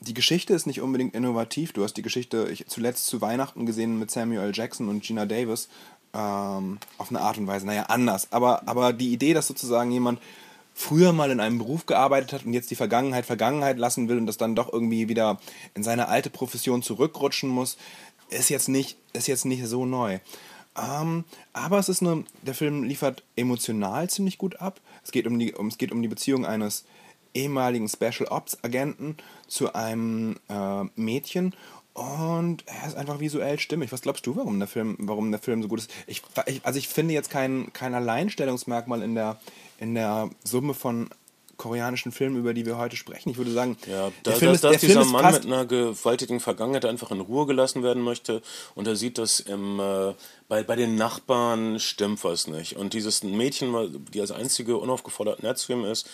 [0.00, 1.72] Die Geschichte ist nicht unbedingt innovativ.
[1.72, 5.68] Du hast die Geschichte ich, zuletzt zu Weihnachten gesehen mit Samuel Jackson und Gina Davis.
[6.14, 8.32] Ähm, auf eine Art und Weise, naja, anders.
[8.32, 10.20] Aber, aber die Idee, dass sozusagen jemand
[10.74, 14.26] früher mal in einem Beruf gearbeitet hat und jetzt die Vergangenheit Vergangenheit lassen will und
[14.26, 15.40] das dann doch irgendwie wieder
[15.74, 17.76] in seine alte Profession zurückrutschen muss,
[18.30, 20.18] ist jetzt nicht, ist jetzt nicht so neu.
[20.76, 24.80] Ähm, aber es ist eine, der Film liefert emotional ziemlich gut ab.
[25.04, 26.84] Es geht um die, um, es geht um die Beziehung eines
[27.34, 29.16] ehemaligen Special Ops Agenten
[29.48, 31.54] zu einem äh, Mädchen
[31.94, 33.92] und er ist einfach visuell stimmig.
[33.92, 35.90] Was glaubst du, warum der Film, warum der Film so gut ist?
[36.06, 36.22] Ich,
[36.62, 39.38] also ich finde jetzt kein, kein Alleinstellungsmerkmal in der,
[39.82, 41.10] in der Summe von
[41.56, 43.30] koreanischen Filmen, über die wir heute sprechen.
[43.30, 45.32] Ich würde sagen, Ja, der da, Film dass, ist, dass der Film dieser ist Mann
[45.34, 48.42] mit einer gewaltigen Vergangenheit einfach in Ruhe gelassen werden möchte
[48.74, 50.14] und er sieht, dass im, äh,
[50.48, 52.76] bei, bei den Nachbarn stimmt was nicht.
[52.76, 56.06] Und dieses Mädchen, die als einzige unaufgefordert nett zu ihm ist,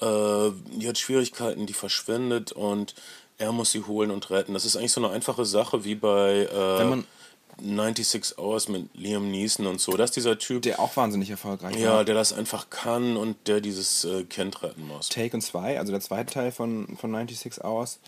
[0.00, 2.94] äh, die hat Schwierigkeiten, die verschwindet und
[3.38, 4.52] er muss sie holen und retten.
[4.54, 7.04] Das ist eigentlich so eine einfache Sache wie bei äh, Wenn man-
[7.62, 9.96] 96 Hours mit Liam Neeson und so.
[9.96, 12.04] Das ist dieser Typ, der auch wahnsinnig erfolgreich ja, war.
[12.04, 15.08] der das einfach kann und der dieses äh, Kind retten muss.
[15.08, 17.98] Taken 2, also der zweite Teil von, von 96 Hours.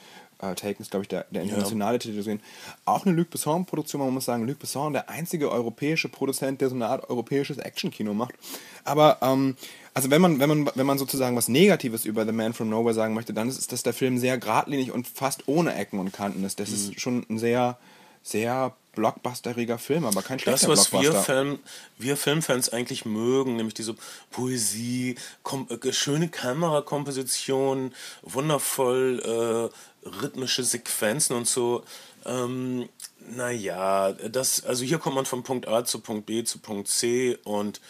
[0.41, 2.41] Äh, Taken ist, glaube ich, der, der internationale Titel gesehen.
[2.85, 6.75] Auch eine Luc Besson-Produktion, man muss sagen, Luc Besson, der einzige europäische Produzent, der so
[6.75, 8.35] eine Art europäisches Actionkino macht.
[8.83, 9.57] Aber, ähm,
[9.95, 12.95] also wenn man, wenn, man, wenn man sozusagen was Negatives über The Man from Nowhere
[12.95, 16.13] sagen möchte, dann ist es, dass der Film sehr geradlinig und fast ohne Ecken und
[16.13, 16.59] Kanten ist.
[16.59, 16.75] Das Mhm.
[16.75, 17.79] ist schon ein sehr,
[18.25, 21.13] sehr blockbusteriger Film, aber kein schlechter Das, was wir.
[21.13, 21.59] Film,
[21.99, 23.95] wir Filmfans eigentlich mögen, nämlich diese
[24.31, 29.71] Poesie, kom äh, schöne Kamerakomposition, wundervoll
[30.05, 31.85] äh, rhythmische Sequenzen und so.
[32.25, 32.89] Ähm,
[33.31, 37.39] naja, das, also hier kommt man von Punkt A zu Punkt B zu Punkt C
[37.45, 37.81] und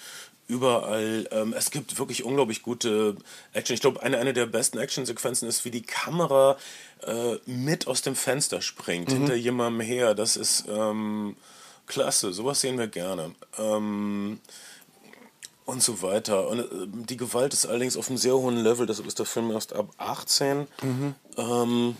[0.46, 3.16] überall, ähm, es gibt wirklich unglaublich gute
[3.52, 3.74] Action.
[3.74, 6.56] Ich glaube, eine, eine der besten Actionsequenzen ist, wie die Kamera
[7.06, 10.14] äh, mit aus dem Fenster springt, hinter jemandem her.
[10.14, 11.36] Das ist ähm,
[11.86, 13.34] klasse, sowas sehen wir gerne.
[13.58, 14.40] Ähm,
[15.66, 16.48] und so weiter.
[16.48, 16.64] Und äh,
[17.08, 19.88] die Gewalt ist allerdings auf einem sehr hohen Level, deshalb ist der Film erst ab
[19.96, 20.66] 18.
[21.38, 21.96] Ähm,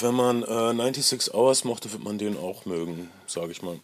[0.00, 3.78] wenn man äh, 96 Hours mochte, wird man den auch mögen, sage ich mal.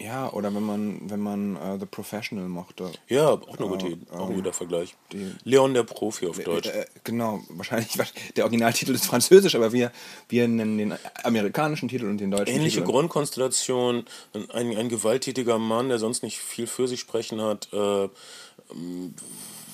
[0.00, 2.90] Ja, oder wenn man, wenn man äh, The Professional mochte.
[3.08, 4.96] Ja, auch eine gute, auch ein guter Vergleich.
[5.44, 6.68] Leon der Profi auf Deutsch.
[6.68, 7.90] Äh, genau, wahrscheinlich,
[8.34, 9.92] der Originaltitel ist französisch, aber wir,
[10.30, 12.92] wir nennen den amerikanischen Titel und den deutschen Ähnliche Titel.
[12.92, 14.06] Grundkonstellation,
[14.54, 19.14] ein, ein gewalttätiger Mann, der sonst nicht viel für sich sprechen hat, äh, ähm,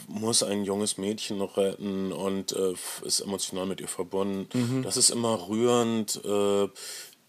[0.09, 2.75] muss ein junges Mädchen noch retten und äh,
[3.05, 4.49] ist emotional mit ihr verbunden.
[4.53, 4.83] Mhm.
[4.83, 6.21] Das ist immer rührend.
[6.25, 6.69] Äh,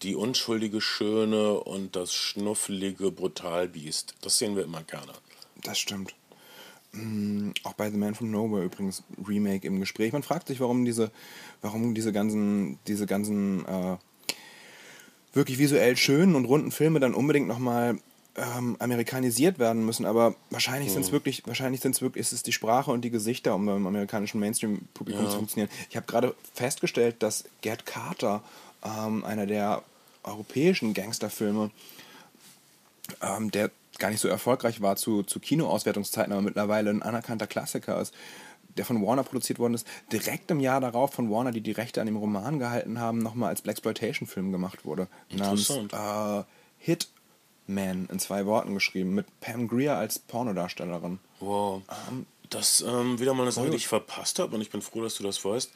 [0.02, 4.14] die unschuldige Schöne und das schnuffelige Brutalbiest.
[4.20, 5.12] Das sehen wir immer gerne.
[5.62, 6.14] Das stimmt.
[6.92, 10.12] Mm, Auch bei The Man from Nowhere übrigens Remake im Gespräch.
[10.12, 11.10] Man fragt sich, warum diese,
[11.60, 13.96] warum diese ganzen, diese ganzen äh,
[15.32, 17.98] wirklich visuell schönen und runden Filme dann unbedingt nochmal
[18.36, 20.06] ähm, amerikanisiert werden müssen.
[20.06, 23.10] Aber wahrscheinlich sind es wirklich, wahrscheinlich sind es wirklich, ist es die Sprache und die
[23.10, 25.70] Gesichter, um beim amerikanischen Mainstream-Publikum zu funktionieren.
[25.90, 28.42] Ich habe gerade festgestellt, dass Gerd Carter,
[28.84, 29.82] ähm, einer der
[30.22, 31.70] europäischen Gangsterfilme,
[33.22, 38.00] ähm, der gar nicht so erfolgreich war zu, zu Kinoauswertungszeiten, aber mittlerweile ein anerkannter Klassiker
[38.00, 38.14] ist,
[38.76, 42.00] der von Warner produziert worden ist, direkt im Jahr darauf von Warner, die die Rechte
[42.00, 45.08] an dem Roman gehalten haben, nochmal als Blaxploitation-Film gemacht wurde.
[45.30, 46.44] Namens äh,
[46.78, 51.18] Hitman in zwei Worten geschrieben, mit Pam Grier als Pornodarstellerin.
[51.40, 51.82] Wow.
[52.50, 55.16] das ähm, wieder mal eine Sache, die ich verpasst habe und ich bin froh, dass
[55.16, 55.72] du das weißt.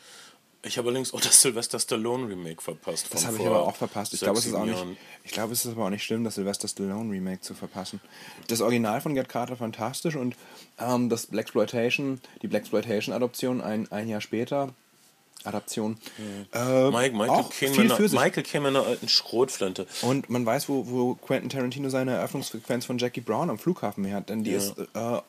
[0.64, 3.08] Ich habe allerdings auch das Sylvester Stallone Remake verpasst.
[3.10, 4.14] Das habe ich aber auch verpasst.
[4.14, 4.84] Ich glaube, es ist auch nicht.
[5.24, 8.00] Ich glaube, es ist aber auch nicht schlimm, das Sylvester Stallone Remake zu verpassen.
[8.46, 10.36] Das Original von Get Carter fantastisch und
[10.78, 14.72] ähm, das Blaxploitation, die Blaxploitation Adoption ein, ein Jahr später.
[15.44, 15.98] Adaption.
[16.54, 18.12] Äh, Mike, Michael, viel in einer, sich.
[18.12, 19.88] Michael käme in einer alten Schrotflinte.
[20.02, 24.18] Und man weiß, wo, wo Quentin Tarantino seine Eröffnungsfrequenz von Jackie Brown am Flughafen her
[24.18, 24.58] hat, denn die Ja.
[24.58, 25.20] ist äh,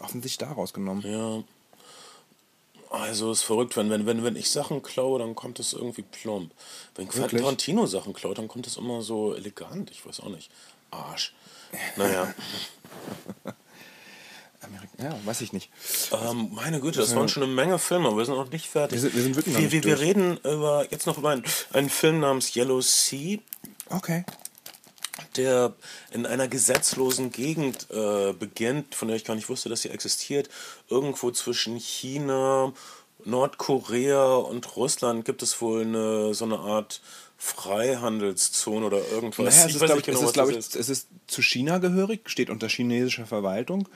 [0.00, 1.02] offensichtlich daraus genommen.
[1.04, 1.42] Ja.
[2.90, 6.52] Also ist verrückt, wenn, wenn, wenn, wenn ich Sachen klaue, dann kommt es irgendwie plump.
[6.94, 7.38] Wenn Quentin?
[7.40, 9.90] Tarantino Sachen klaut, dann kommt es immer so elegant.
[9.90, 10.50] Ich weiß auch nicht.
[10.90, 11.34] Arsch.
[11.96, 12.32] Naja.
[14.62, 15.70] Amerika ja, weiß ich nicht.
[16.12, 18.94] Ähm, meine Güte, das waren schon eine Menge Filme, aber wir sind noch nicht fertig.
[18.96, 21.90] Wir sind- wir sind wirklich wir, wir, wir reden über, jetzt noch über einen, einen
[21.90, 23.38] Film namens Yellow Sea,
[23.90, 24.24] Okay.
[25.36, 25.74] Der
[26.12, 30.48] in einer gesetzlosen Gegend äh, beginnt, von der ich gar nicht wusste, dass sie existiert.
[30.88, 32.72] Irgendwo zwischen China,
[33.24, 37.00] Nordkorea und Russland gibt es wohl eine, so eine Art
[37.38, 39.56] Freihandelszone oder irgendwas.
[39.56, 42.28] Naja, es ist, glaub ich, es ist, glaub das ich, es ist zu China gehörig,
[42.30, 43.88] steht unter chinesischer Verwaltung,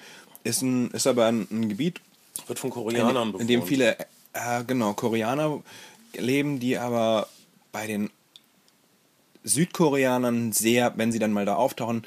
[0.45, 2.01] ist, ein, ist aber ein, ein Gebiet,
[2.47, 3.41] Wird von Koreanern in, bewohnt.
[3.43, 3.97] in dem viele
[4.33, 5.63] äh, genau, Koreaner
[6.15, 7.29] leben, die aber
[7.73, 8.11] bei den
[9.45, 12.07] Südkoreanern sehr, wenn sie dann mal da auftauchen,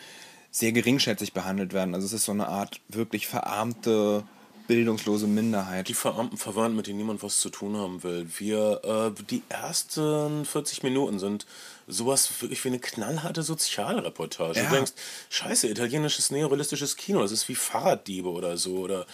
[0.52, 1.96] sehr geringschätzig behandelt werden.
[1.96, 4.24] Also es ist so eine Art wirklich verarmte,
[4.68, 5.90] bildungslose Minderheit.
[5.90, 8.28] die verarmten Verwandten, mit denen niemand was zu tun haben will.
[8.38, 11.46] Wir, äh, die ersten 40 Minuten sind
[11.88, 14.60] sowas wirklich wie eine knallharte Sozialreportage.
[14.60, 14.70] Ja.
[14.70, 14.94] Du denkst,
[15.30, 18.78] scheiße, italienisches neorealistisches Kino, das ist wie Fahrraddiebe oder so.
[18.78, 19.06] Oder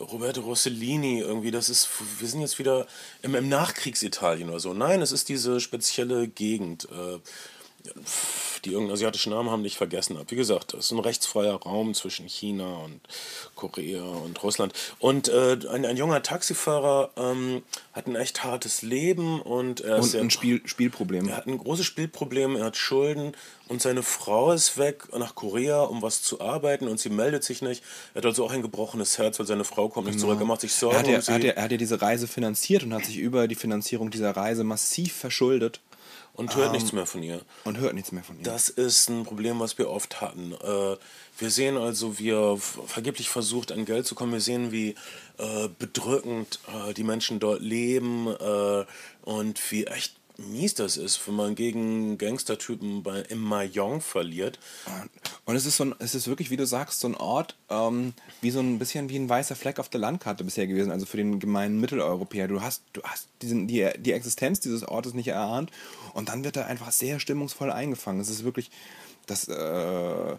[0.00, 2.86] Roberto Rossellini irgendwie, das ist, wir sind jetzt wieder
[3.22, 4.74] im, im Nachkriegsitalien oder so.
[4.74, 6.88] Nein, es ist diese spezielle Gegend.
[6.90, 7.18] Äh,
[8.64, 10.30] die irgendeinen asiatischen Namen haben, nicht vergessen habe.
[10.30, 13.00] Wie gesagt, das ist ein rechtsfreier Raum zwischen China und
[13.54, 14.72] Korea und Russland.
[14.98, 17.62] Und äh, ein, ein junger Taxifahrer ähm,
[17.92, 21.28] hat ein echt hartes Leben und er Und ein Spiel, Spielproblem.
[21.28, 23.32] er hat ein großes Spielproblem, er hat Schulden
[23.68, 27.62] und seine Frau ist weg nach Korea, um was zu arbeiten und sie meldet sich
[27.62, 27.82] nicht.
[28.14, 30.38] Er hat also auch ein gebrochenes Herz, weil seine Frau kommt nicht zurück.
[30.38, 32.00] Er macht sich Er Sorgen hat, ja, um er, hat ja, er hat ja diese
[32.00, 35.80] Reise finanziert und hat sich über die Finanzierung dieser Reise massiv verschuldet
[36.36, 37.40] und hört nichts mehr von ihr.
[37.64, 38.42] und hört nichts mehr von ihm.
[38.44, 40.52] Das ist ein Problem, was wir oft hatten.
[40.52, 40.96] Äh,
[41.38, 44.32] wir sehen also, wie er f- vergeblich versucht, an Geld zu kommen.
[44.32, 44.94] Wir sehen, wie
[45.38, 48.84] äh, bedrückend äh, die Menschen dort leben äh,
[49.22, 54.58] und wie echt mies das ist, wenn man gegen Gangstertypen bei, im Mayong verliert.
[55.44, 58.12] Und es ist so ein, es ist wirklich, wie du sagst, so ein Ort, ähm,
[58.40, 61.16] wie so ein bisschen wie ein weißer Fleck auf der Landkarte bisher gewesen, also für
[61.16, 62.48] den gemeinen Mitteleuropäer.
[62.48, 65.70] Du hast, du hast diesen, die, die Existenz dieses Ortes nicht erahnt
[66.12, 68.20] und dann wird er einfach sehr stimmungsvoll eingefangen.
[68.20, 68.70] Es ist wirklich,
[69.26, 70.32] das, äh,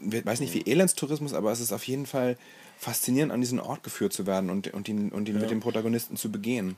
[0.00, 2.36] ich weiß nicht wie Elendstourismus, aber es ist auf jeden Fall
[2.78, 6.16] faszinierend, an diesen Ort geführt zu werden und, und ihn, und ihn mit dem Protagonisten
[6.16, 6.76] zu begehen.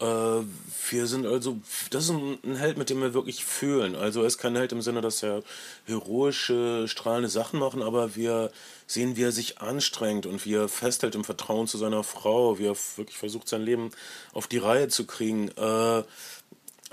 [0.00, 0.04] Äh,
[0.90, 1.58] wir sind also,
[1.90, 3.94] das ist ein, Held, mit dem wir wirklich fühlen.
[3.94, 5.42] Also er ist kein Held im Sinne, dass er
[5.84, 8.50] heroische, strahlende Sachen machen, aber wir
[8.86, 12.66] sehen, wie er sich anstrengt und wie er festhält im Vertrauen zu seiner Frau, wie
[12.66, 13.90] er wirklich versucht, sein Leben
[14.32, 15.48] auf die Reihe zu kriegen.
[15.56, 16.02] Äh,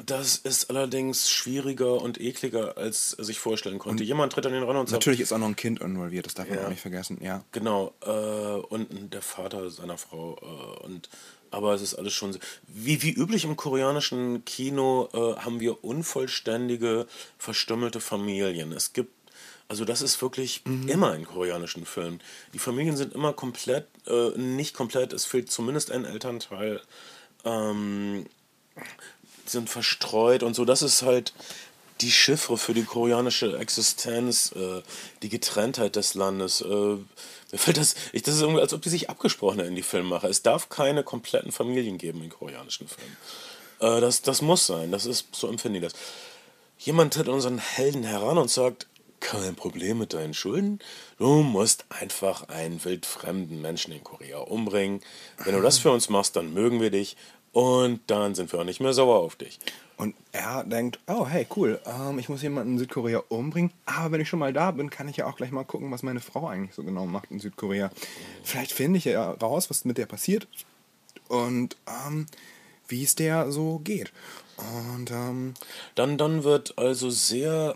[0.05, 4.03] das ist allerdings schwieriger und ekliger, als er sich vorstellen konnte.
[4.03, 6.35] Jemand tritt an den ran und sagt, Natürlich ist auch noch ein Kind involviert, das
[6.35, 6.65] darf man Ja.
[6.65, 7.43] auch nicht vergessen, ja.
[7.51, 10.37] Genau, äh, und der Vater seiner Frau.
[10.83, 11.09] Und,
[11.51, 12.33] aber es ist alles schon.
[12.33, 18.71] so- Wie, wie üblich im koreanischen Kino äh, haben wir unvollständige, verstümmelte Familien.
[18.71, 19.13] Es gibt.
[19.67, 22.21] Also das ist wirklich immer in koreanischen Filmen.
[22.55, 26.81] Die Familien sind immer komplett, äh, nicht komplett, es fehlt zumindest ein Elternteil.
[27.45, 28.25] Ähm,
[29.45, 30.65] sind verstreut und so.
[30.65, 31.33] Das ist halt
[32.01, 34.81] die Chiffre für die koreanische Existenz, äh,
[35.21, 36.61] die Getrenntheit des Landes.
[36.61, 36.97] Äh,
[37.51, 40.29] mir das, ich, das ist irgendwie, als ob die sich abgesprochen hätten, die Filmemacher.
[40.29, 43.17] Es darf keine kompletten Familien geben in koreanischen Filmen.
[43.79, 45.93] Äh, das, das muss sein, das ist, so empfinde ich das.
[46.77, 48.87] Jemand tritt unseren Helden heran und sagt,
[49.19, 50.79] kein Problem mit deinen Schulden.
[51.17, 55.01] Du musst einfach einen wildfremden Menschen in Korea umbringen.
[55.43, 57.17] Wenn du das für uns machst, dann mögen wir dich
[57.51, 59.59] und dann sind wir auch nicht mehr sauer auf dich.
[59.99, 64.21] Und er denkt, oh hey, cool, ähm, ich muss jemanden in Südkorea umbringen, aber wenn
[64.21, 66.47] ich schon mal da bin, kann ich ja auch gleich mal gucken, was meine Frau
[66.47, 67.91] eigentlich so genau macht in Südkorea.
[68.41, 70.47] Vielleicht finde ich ja raus, was mit der passiert
[71.27, 71.75] und
[72.07, 72.27] ähm,
[72.87, 74.13] wie es der so geht.
[74.55, 75.53] Und ähm,
[75.95, 77.75] Dann, dann wird also sehr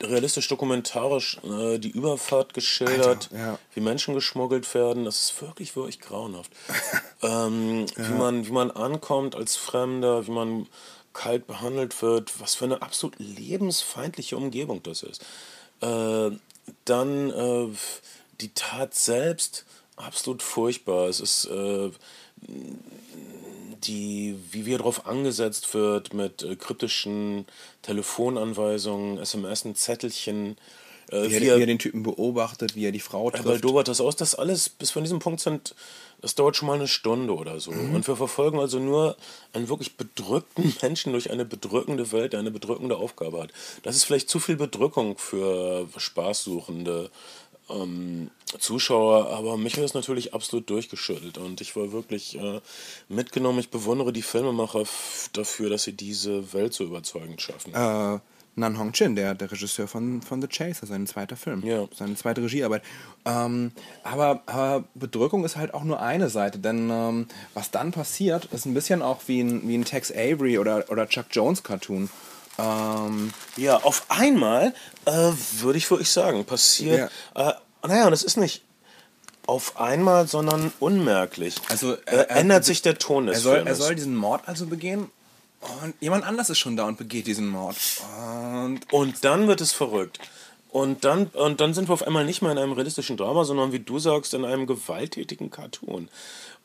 [0.00, 3.58] realistisch dokumentarisch äh, die Überfahrt geschildert, Alter, ja.
[3.74, 5.04] wie Menschen geschmuggelt werden.
[5.04, 6.52] Das ist wirklich, wirklich grauenhaft.
[7.22, 10.68] ähm, wie, man, wie man ankommt als Fremder, wie man
[11.16, 15.24] kalt behandelt wird, was für eine absolut lebensfeindliche Umgebung das ist.
[15.80, 16.30] Äh,
[16.84, 17.68] dann äh,
[18.40, 19.64] die Tat selbst,
[19.96, 21.08] absolut furchtbar.
[21.08, 21.90] Es ist äh,
[23.84, 27.46] die, wie wir darauf angesetzt wird mit äh, kryptischen
[27.82, 30.56] Telefonanweisungen, SMS, Zettelchen.
[31.10, 33.64] Äh, wie, er, wie er den Typen beobachtet, wie er die Frau weil trifft.
[33.64, 35.74] dobert das aus, das alles, bis an diesem Punkt sind,
[36.20, 37.70] das dauert schon mal eine Stunde oder so.
[37.70, 37.94] Mhm.
[37.94, 39.16] Und wir verfolgen also nur
[39.52, 43.50] einen wirklich bedrückten Menschen durch eine bedrückende Welt, der eine bedrückende Aufgabe hat.
[43.82, 47.10] Das ist vielleicht zu viel Bedrückung für spaßsuchende
[47.68, 52.60] ähm, Zuschauer, aber mich hat das natürlich absolut durchgeschüttelt und ich war wirklich äh,
[53.08, 53.58] mitgenommen.
[53.58, 54.84] Ich bewundere die Filmemacher
[55.32, 57.72] dafür, dass sie diese Welt so überzeugend schaffen.
[57.74, 58.20] äh,
[58.58, 61.86] Nan Hong Chin, der, der Regisseur von, von The Chaser, sein zweiter Film, Ja.
[61.94, 62.82] seine zweite Regiearbeit.
[63.26, 63.70] Ähm,
[64.02, 68.64] aber, aber Bedrückung ist halt auch nur eine Seite, denn ähm, was dann passiert, ist
[68.64, 72.08] ein bisschen auch wie ein, wie ein Tex Avery oder, oder Chuck Jones Cartoon.
[72.58, 74.72] Ähm, Ja, auf einmal
[75.04, 75.12] äh,
[75.60, 77.10] würde ich wirklich sagen, passiert.
[77.34, 77.52] Äh,
[77.86, 78.62] naja, und es ist nicht
[79.46, 81.56] auf einmal, sondern unmerklich.
[81.68, 83.78] Also, äh, er- er- ändert sich der Ton des er, soll, er Filmes.
[83.78, 85.10] soll diesen Mord also begehen
[85.60, 87.76] und jemand anders ist schon da und begeht diesen Mord.
[88.52, 90.20] Und und dann wird es verrückt.
[90.70, 93.72] Und dann, und dann sind wir auf einmal nicht mehr in einem realistischen Drama, sondern
[93.72, 96.10] wie du sagst, in einem gewalttätigen Cartoon.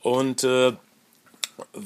[0.01, 0.73] Und äh,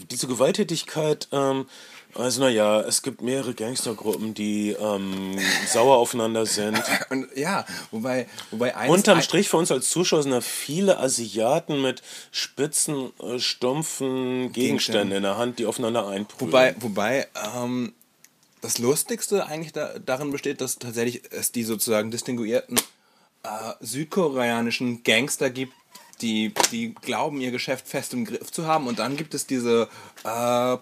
[0.10, 1.68] diese Gewalttätigkeit, ähm,
[2.16, 5.38] also naja, es gibt mehrere Gangstergruppen, die ähm,
[5.68, 6.82] sauer aufeinander sind.
[7.10, 11.82] Und ja, wobei, wobei eins, Unterm Strich für uns als Zuschauer sind da viele Asiaten
[11.82, 12.02] mit
[12.32, 16.52] spitzen, äh, stumpfen Gegenständen in der Hand, die aufeinander einprügeln.
[16.52, 17.94] Wobei, wobei ähm,
[18.62, 22.78] das Lustigste eigentlich da, darin besteht, dass tatsächlich es die sozusagen distinguierten
[23.44, 25.74] äh, südkoreanischen Gangster gibt,
[26.22, 28.88] die, die glauben, ihr Geschäft fest im Griff zu haben.
[28.88, 29.90] Und dann gibt es diese
[30.24, 30.78] äh,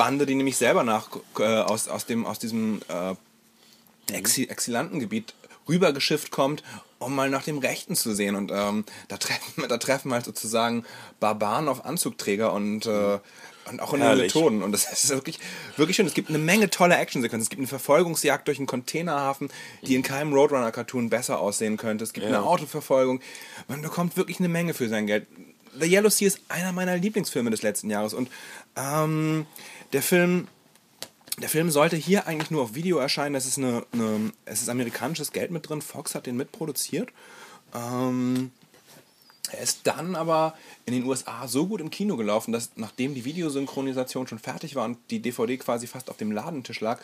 [0.00, 5.34] Proletenbande, die nämlich selber nach, äh, aus, aus, dem, aus diesem äh, Exil Exilantengebiet
[5.68, 6.62] rübergeschifft kommt,
[6.98, 8.34] um mal nach dem Rechten zu sehen.
[8.34, 10.84] Und ähm, da, treffen, da treffen halt sozusagen
[11.20, 13.18] Barbaren auf Anzugträger und, äh,
[13.70, 14.18] und auch in den.
[14.18, 14.62] Methoden.
[14.62, 15.38] Und das ist wirklich,
[15.76, 16.06] wirklich schön.
[16.06, 17.42] Es gibt eine Menge tolle Actionsequenzen.
[17.42, 19.50] Es gibt eine Verfolgungsjagd durch einen Containerhafen,
[19.82, 22.04] die in keinem Roadrunner-Cartoon besser aussehen könnte.
[22.04, 22.38] Es gibt Ja.
[22.38, 23.20] eine Autoverfolgung.
[23.68, 25.26] Man bekommt wirklich eine Menge für sein Geld.
[25.78, 28.12] The Yellow Sea ist einer meiner Lieblingsfilme des letzten Jahres.
[28.12, 28.28] Und
[28.76, 29.46] ähm,
[29.92, 30.48] der Film
[31.40, 33.34] der Film sollte hier eigentlich nur auf Video erscheinen.
[33.34, 35.80] Das ist eine, eine, es ist amerikanisches Geld mit drin.
[35.80, 37.08] Fox hat den mitproduziert.
[37.74, 38.50] Ähm,
[39.50, 40.54] er ist dann aber
[40.86, 44.84] in den USA so gut im Kino gelaufen, dass nachdem die Videosynchronisation schon fertig war
[44.84, 47.00] und die DVD quasi fast auf dem Ladentisch lag,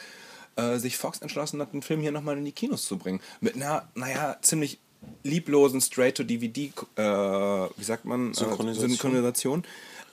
[0.56, 3.20] äh, sich Fox entschlossen hat, den Film hier nochmal in die Kinos zu bringen.
[3.40, 4.78] Mit einer, naja, ziemlich
[5.22, 7.02] lieblosen Straight-to-DVD, äh,
[7.76, 8.84] wie sagt man, Synchronisation.
[8.84, 9.64] Äh, Synchronisation.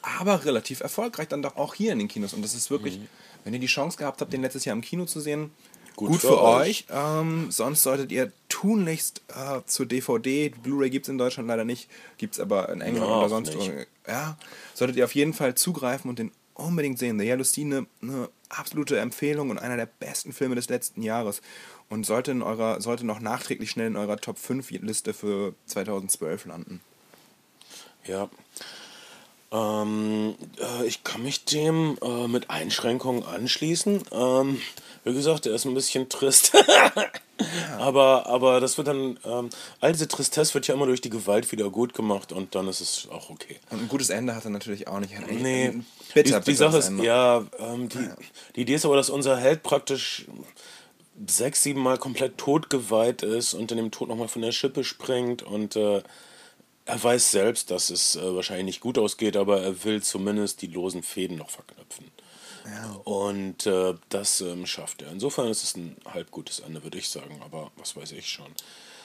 [0.04, 2.34] Aber relativ erfolgreich dann doch auch hier in den Kinos.
[2.34, 3.00] Und das ist wirklich,
[3.44, 5.52] wenn ihr die Chance gehabt habt, den letztes Jahr im Kino zu sehen,
[5.96, 6.68] Gut gut, für für, euch.
[6.68, 6.86] euch.
[6.90, 11.90] Ähm, sonst solltet ihr tunlichst äh, zur DVD, Blu-ray gibt es in Deutschland leider nicht,
[12.18, 13.62] gibt es aber in England Ja, oder sonst wo.
[14.08, 14.38] Ja,
[14.74, 17.20] solltet ihr auf jeden Fall zugreifen und den unbedingt sehen.
[17.20, 21.42] The Yellow Sea, eine, eine absolute Empfehlung und einer der besten Filme des letzten Jahres.
[21.90, 26.46] Und sollte, in eurer, sollte noch nachträglich schnell in eurer Top 5 Liste für 2012
[26.46, 26.82] landen.
[28.06, 28.30] Ja.
[29.54, 34.02] Ähm, äh, ich kann mich dem äh, mit Einschränkungen anschließen.
[34.12, 34.62] Ähm,
[35.04, 36.54] wie gesagt, er ist ein bisschen trist.
[37.78, 39.50] aber, aber das wird dann, ähm,
[39.80, 42.82] all diese Tristesse wird ja immer durch die Gewalt wieder gut gemacht und dann ist
[42.82, 43.60] es auch okay.
[43.70, 45.14] Und ein gutes Ende hat er natürlich auch nicht.
[45.30, 45.82] Nee,
[46.16, 48.10] bitter, die, die bitteres Sache ist, ja, ähm, die,
[48.56, 50.26] die Idee ist aber, dass unser Held praktisch
[51.28, 55.44] sechs, sieben Mal komplett totgeweiht ist und in dem Tod nochmal von der Schippe springt
[55.44, 56.02] und äh,
[56.86, 60.68] er weiß selbst, dass es äh, wahrscheinlich nicht gut ausgeht, aber er will zumindest die
[60.68, 62.12] losen Fäden noch verknüpfen.
[63.04, 65.12] Und äh, das ähm, schafft er.
[65.12, 68.48] Insofern ist es ein halb gutes Ende, würde ich sagen, aber was weiß ich schon.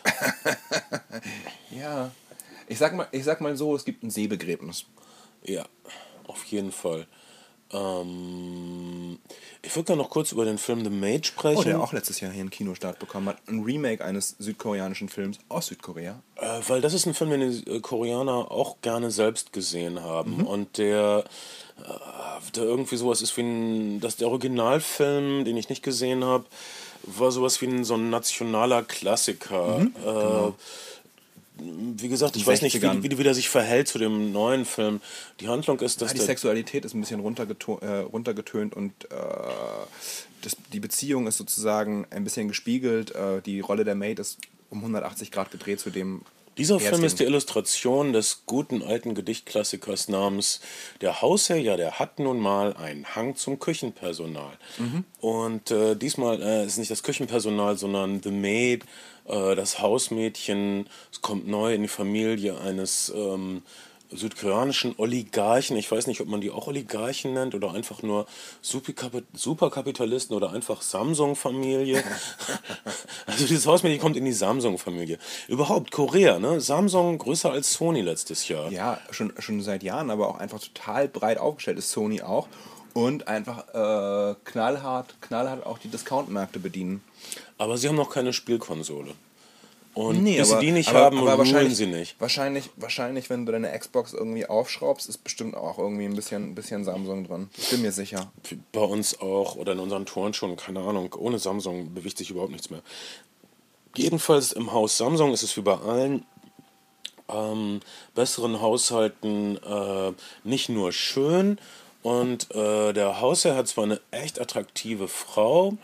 [1.70, 2.12] Ja.
[2.66, 4.84] Ich sag, mal, ich sag mal so, es gibt ein Seebegräbnis.
[5.42, 5.66] Ja,
[6.26, 7.06] auf jeden Fall.
[7.72, 9.18] Ähm,
[9.62, 11.58] ich würde gerne noch kurz über den Film The Maid sprechen.
[11.58, 13.38] Oh, der auch letztes Jahr hier einen Kinostart bekommen hat.
[13.48, 16.20] Ein Remake eines südkoreanischen Films aus Südkorea.
[16.36, 20.46] Äh, weil das ist ein Film, den die äh, Koreaner auch gerne selbst gesehen haben.
[20.46, 21.24] Und der,
[21.78, 24.00] äh, der irgendwie sowas ist wie ein.
[24.00, 26.44] Das, der Originalfilm, den ich nicht gesehen habe,
[27.02, 29.80] war sowas wie ein, so ein nationaler Klassiker.
[30.04, 30.52] äh,
[31.60, 33.02] Wie gesagt, ich weiß nicht, 60ern.
[33.02, 35.00] wie, wie, wie der sich verhält zu dem neuen Film.
[35.40, 39.16] Die Handlung ist, dass Ja, die Sexualität ist ein bisschen runtergeto äh, runtergetönt und äh,
[40.42, 43.14] das, die Beziehung ist sozusagen ein bisschen gespiegelt.
[43.14, 44.38] Äh, die Rolle der Maid ist
[44.70, 46.22] um 180 Grad gedreht zu dem.
[46.58, 50.60] Dieser Film ist die Illustration des guten alten Gedichtklassikers namens
[51.00, 54.58] Der Hausherr, ja, der hat nun mal einen Hang zum Küchenpersonal.
[55.20, 58.84] Und äh, diesmal äh, ist nicht das Küchenpersonal, sondern The Maid,
[59.28, 60.88] äh, das Hausmädchen.
[61.22, 63.62] Kommt neu in die Familie eines ähm,
[64.10, 65.76] südkoreanischen Oligarchen.
[65.76, 68.26] Ich weiß nicht, ob man die auch Oligarchen nennt oder einfach nur
[68.62, 72.02] Superkapi- Superkapitalisten oder einfach Samsung-Familie.
[73.26, 75.18] also dieses Hausmädchen kommt in die Samsung-Familie.
[75.48, 76.60] Überhaupt Korea, ne?
[76.60, 78.70] Samsung größer als Sony letztes Jahr.
[78.70, 82.48] Ja, schon, schon seit Jahren, aber auch einfach total breit aufgestellt ist Sony auch.
[82.94, 87.02] Und einfach äh, knallhart, knallhart auch die Discount-Märkte bedienen.
[87.58, 89.14] Aber sie haben noch keine Spielkonsole.
[89.94, 92.14] Und Nee, bis aber, sie die nicht aber, haben, aber wahrscheinlich, sie nicht.
[92.20, 96.54] Wahrscheinlich, wahrscheinlich, wenn du deine Xbox irgendwie aufschraubst, ist bestimmt auch irgendwie ein bisschen, ein
[96.54, 97.50] bisschen Samsung drin.
[97.56, 98.30] Ich bin mir sicher.
[98.70, 101.12] Bei uns auch oder in unseren Toren schon, keine Ahnung.
[101.18, 102.82] Ohne Samsung bewegt sich überhaupt nichts mehr.
[103.96, 106.24] Jedenfalls im Haus Samsung ist es wie bei allen
[107.28, 107.80] ähm,
[108.14, 110.12] besseren Haushalten äh,
[110.44, 111.58] nicht nur schön
[112.02, 115.76] und äh, der Hausherr hat zwar eine echt attraktive Frau,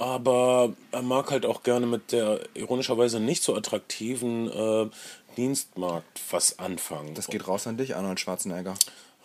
[0.00, 4.88] aber er mag halt auch gerne mit der ironischerweise nicht so attraktiven äh,
[5.36, 7.14] Dienstmarkt was anfangen.
[7.14, 8.74] Das geht raus an dich, Arnold Schwarzenegger.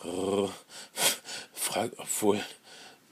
[0.03, 0.49] Rrr.
[1.53, 2.41] Frag, obwohl,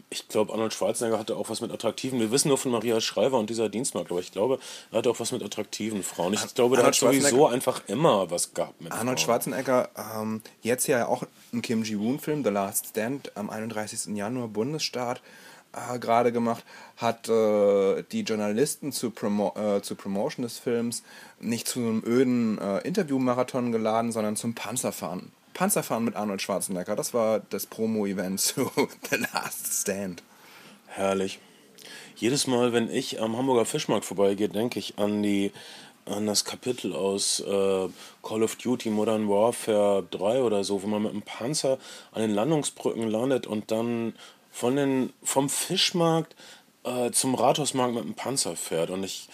[0.10, 2.20] ich glaube, Arnold Schwarzenegger hatte auch was mit attraktiven.
[2.20, 4.60] Wir wissen nur von Maria Schreiber und dieser Dienstmarkt, aber ich glaube,
[4.92, 6.34] er hatte auch was mit attraktiven Frauen.
[6.34, 9.26] Ich glaube, der Arnold hat sowieso einfach immer was gehabt mit Arnold Frauen.
[9.26, 14.18] Schwarzenegger, ähm, jetzt ja auch ein Kim Ji-Woon-Film, The Last Stand, am 31.
[14.18, 15.22] Januar Bundesstaat
[16.00, 16.64] gerade gemacht,
[16.98, 21.04] hat äh, die Journalisten zu, Promo äh, zur Promotion des Films
[21.40, 25.32] nicht zu einem öden äh, Interviewmarathon geladen, sondern zum Panzerfahren.
[25.54, 28.72] Panzerfahren mit Arnold Schwarzenegger, das war das Promo-Event zu
[29.10, 30.24] The Last Stand.
[30.88, 31.40] Herrlich.
[32.16, 35.52] Jedes Mal, wenn ich am Hamburger Fischmarkt vorbeigehe, denke ich an die
[36.06, 37.88] an das Kapitel aus äh,
[38.22, 41.78] Call of Duty Modern Warfare 3 oder so, wo man mit einem Panzer
[42.12, 44.14] an den Landungsbrücken landet und dann
[44.54, 46.36] von den, vom Fischmarkt
[46.84, 48.92] äh, zum Rathausmarkt mit einem Panzer fährt.
[48.92, 49.28] Und ich,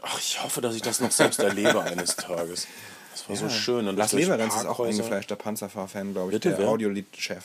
[0.00, 2.68] ach, ich hoffe, dass ich das noch selbst erlebe eines Tages.
[3.10, 3.88] Das war so schön.
[3.88, 6.68] Und Lars Leverenz ist auch eingefleischter Panzerfahr-Fan, glaube ich, Bitte, der wer?
[6.68, 7.44] Audiolied-Chef.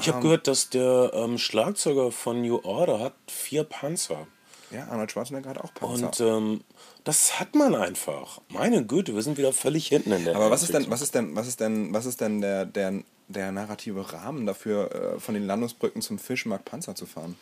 [0.00, 4.26] Ich habe gehört, dass der ähm, Schlagzeuger von New Order hat vier Panzer.
[4.70, 6.06] Ja, Arnold Schwarzenegger hat auch Panzer.
[6.06, 6.64] Und ähm,
[7.04, 8.40] das hat man einfach.
[8.48, 11.14] Meine Güte, wir sind wieder völlig hinten in der Aber was ist denn, was ist
[11.14, 13.02] denn, was ist denn, was ist denn der, der,
[13.32, 17.36] der narrative Rahmen dafür, äh, von den Landungsbrücken zum Fischmarkt Panzer zu fahren?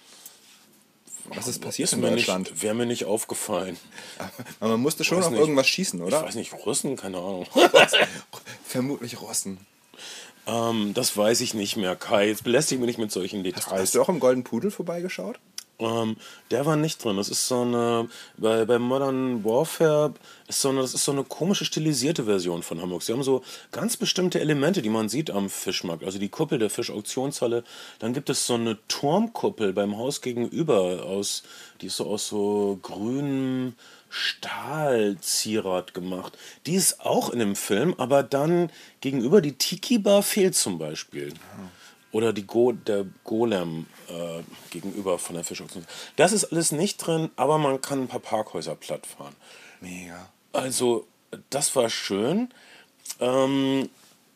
[1.34, 2.62] Was ist passiert Ist in Deutschland?
[2.62, 3.76] Wäre mir nicht aufgefallen.
[4.60, 5.38] Aber man musste schon auf nicht.
[5.38, 6.22] irgendwas schießen, Ich oder?
[6.22, 7.46] weiß nicht, Russen, keine Ahnung.
[8.64, 9.58] Vermutlich Russen.
[10.46, 12.28] ähm, das weiß ich nicht mehr, Kai.
[12.28, 13.80] Jetzt belästige mich nicht mit solchen Hast, Details.
[13.82, 15.38] hast du auch im Golden Pudel vorbeigeschaut?
[15.80, 16.16] Ähm,
[16.50, 17.16] der war nicht drin.
[17.16, 20.12] Das ist so eine, bei, bei Modern Warfare
[20.48, 23.02] ist so eine, das ist so eine komische stilisierte Version von Hamburg.
[23.02, 26.02] Sie haben so ganz bestimmte Elemente, die man sieht am Fischmarkt.
[26.04, 27.62] Also die Kuppel der Fischauktionshalle.
[28.00, 31.44] Dann gibt es so eine Turmkuppel beim Haus gegenüber aus,
[31.80, 33.74] die ist so aus so grünem
[34.10, 36.36] Stahlzierat gemacht.
[36.66, 41.34] Die ist auch in dem Film, aber dann gegenüber die Tiki-Bar fehlt zum Beispiel.
[42.10, 45.84] Oder die Go der Golem äh, gegenüber von der Fischauktion.
[46.16, 49.36] Das ist alles nicht drin, aber man kann ein paar Parkhäuser platt fahren.
[49.80, 50.28] Mega.
[50.52, 51.06] Also,
[51.50, 52.48] das war schön.
[53.20, 53.90] Ähm,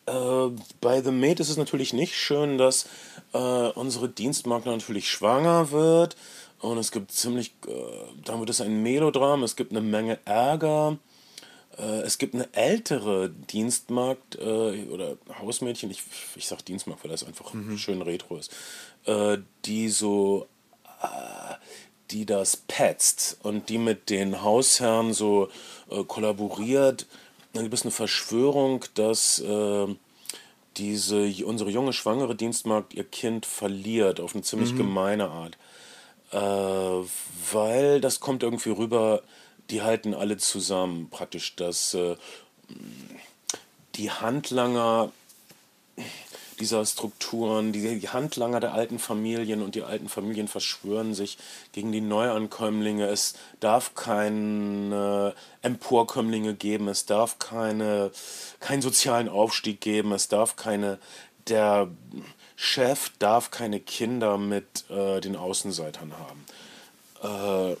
[0.05, 0.49] äh,
[0.81, 2.87] bei The Maid ist es natürlich nicht schön, dass
[3.33, 6.15] äh, unsere Dienstmagd natürlich schwanger wird.
[6.59, 7.71] Und es gibt ziemlich, äh,
[8.23, 10.97] dann wird es ein Melodram, es gibt eine Menge Ärger.
[11.77, 16.03] Äh, es gibt eine ältere Dienstmagd äh, oder Hausmädchen, ich,
[16.35, 18.51] ich sag Dienstmagd, weil das einfach schön retro ist,
[19.05, 20.47] äh, die so
[21.01, 21.55] äh,
[22.11, 25.49] die das petzt und die mit den Hausherren so
[26.07, 27.07] kollaboriert.
[27.53, 29.41] Dann gibt es eine Verschwörung, dass
[30.77, 35.57] diese unsere junge schwangere Dienstmagd ihr Kind verliert auf eine ziemlich gemeine Art.
[37.51, 39.23] Weil das kommt irgendwie rüber,
[39.69, 41.09] die halten alle zusammen.
[41.09, 42.15] Praktisch, dass äh,
[43.95, 45.11] die Handlanger
[46.59, 51.37] dieser Strukturen, die, Handlanger der alten Familien und die alten Familien verschwören sich
[51.71, 53.07] gegen die Neuankömmlinge.
[53.07, 58.11] Es darf keine Emporkömmlinge geben, es darf keine,
[58.59, 60.99] keinen sozialen Aufstieg geben, es darf keine,
[61.47, 61.89] der
[62.55, 66.13] Chef darf keine Kinder mit äh, den Außenseitern
[67.21, 67.73] haben.
[67.73, 67.77] Äh,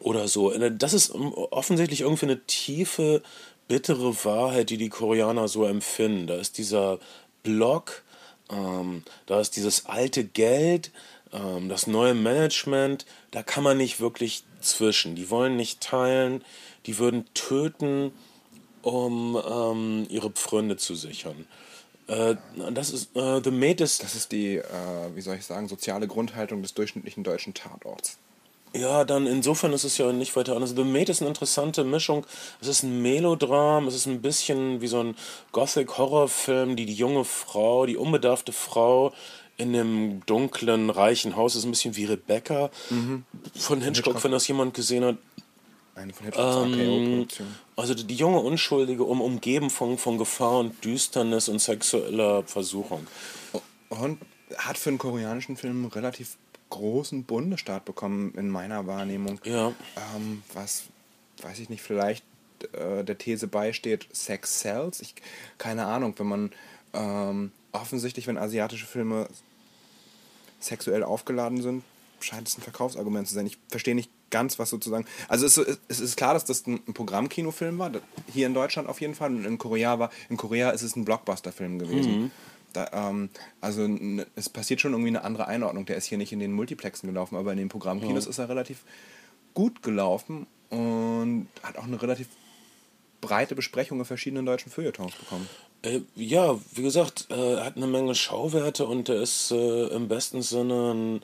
[0.00, 0.50] oder so.
[0.50, 3.22] Das ist ähm, offensichtlich irgendwie eine tiefe,
[3.68, 6.26] bittere Wahrheit, die die Koreaner so empfinden.
[6.26, 6.98] Da ist dieser
[7.42, 8.02] Block,
[8.50, 10.90] ähm, da ist dieses alte Geld,
[11.32, 15.14] ähm, das neue Management, da kann man nicht wirklich zwischen.
[15.14, 16.44] Die wollen nicht teilen,
[16.86, 18.12] die würden töten,
[18.82, 21.46] um ähm, ihre Pfründe zu sichern.
[22.06, 22.36] Äh,
[22.70, 26.06] das ist, äh, The Maid ist Das ist die, äh, wie soll ich sagen, soziale
[26.06, 28.18] Grundhaltung des durchschnittlichen deutschen Tatorts.
[28.78, 30.74] Ja, dann insofern ist es ja nicht weiter anders.
[30.76, 32.26] The Maid ist eine interessante Mischung.
[32.60, 35.16] Es ist ein Melodram, es ist ein bisschen wie so ein
[35.52, 39.12] Gothic-Horrorfilm, die die junge Frau, die unbedarfte Frau
[39.56, 42.70] in dem dunklen, reichen Haus ist ein bisschen wie Rebecca
[43.54, 45.16] von Hitchcock, wenn das jemand gesehen hat.
[45.94, 47.46] Eine von Hitchcocks AKO-Produktion.
[47.76, 53.06] Also die junge Unschuldige, um, umgeben von, von Gefahr und Düsternis und sexueller Versuchung.
[53.88, 54.18] Und
[54.58, 56.36] hat für einen koreanischen Film relativ
[56.70, 59.40] großen Bundesstaat bekommen, in meiner Wahrnehmung.
[59.44, 59.68] Ja.
[60.16, 60.84] Ähm, was,
[61.42, 62.24] weiß ich nicht, vielleicht
[62.72, 65.00] äh, der These beisteht, Sex sells.
[65.00, 65.14] Ich,
[65.58, 66.50] keine Ahnung, wenn man
[66.92, 69.28] ähm, offensichtlich, wenn asiatische Filme
[70.60, 71.84] sexuell aufgeladen sind,
[72.20, 73.46] scheint es ein Verkaufsargument zu sein.
[73.46, 75.06] Ich verstehe nicht ganz, was sozusagen.
[75.28, 77.92] Also es, ist- es ist klar, dass das ein, Programmkinofilm war,
[78.32, 79.30] hier in Deutschland auf jeden Fall.
[79.30, 82.32] Und in Korea war, in Korea ist es ein Blockbuster-Film gewesen.
[82.76, 83.30] Da, ähm,
[83.62, 83.88] also
[84.34, 85.86] es passiert schon irgendwie eine andere Einordnung.
[85.86, 88.84] Der ist hier nicht in den Multiplexen gelaufen, aber in den Programmkinos ist er relativ
[89.54, 92.28] gut gelaufen und hat auch eine relativ
[93.22, 95.48] breite Besprechung in verschiedenen deutschen Feuilletons bekommen.
[95.80, 100.08] Äh, ja, wie gesagt, äh, er hat eine Menge Schauwerte und er ist äh, im
[100.08, 101.20] besten Sinne ein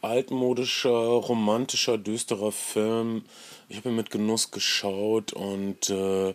[0.00, 3.26] altmodischer, romantischer, düsterer Film.
[3.68, 6.34] Ich habe ihn mit Genuss geschaut und äh,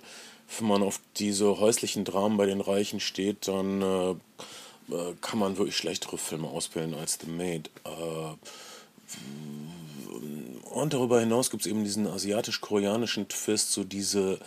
[0.58, 4.20] wenn man auf diese häuslichen Dramen bei den Reichen steht, dann
[4.92, 7.70] äh, kann man wirklich schlechtere Filme auswählen als The Maid.
[7.86, 8.36] Äh,
[10.70, 14.40] und darüber hinaus gibt es eben diesen asiatisch-koreanischen Twist, so diese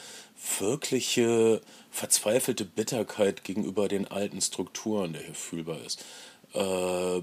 [0.58, 1.60] wirkliche
[1.90, 6.04] verzweifelte Bitterkeit gegenüber den alten Strukturen, der hier fühlbar ist.
[6.54, 7.22] Äh,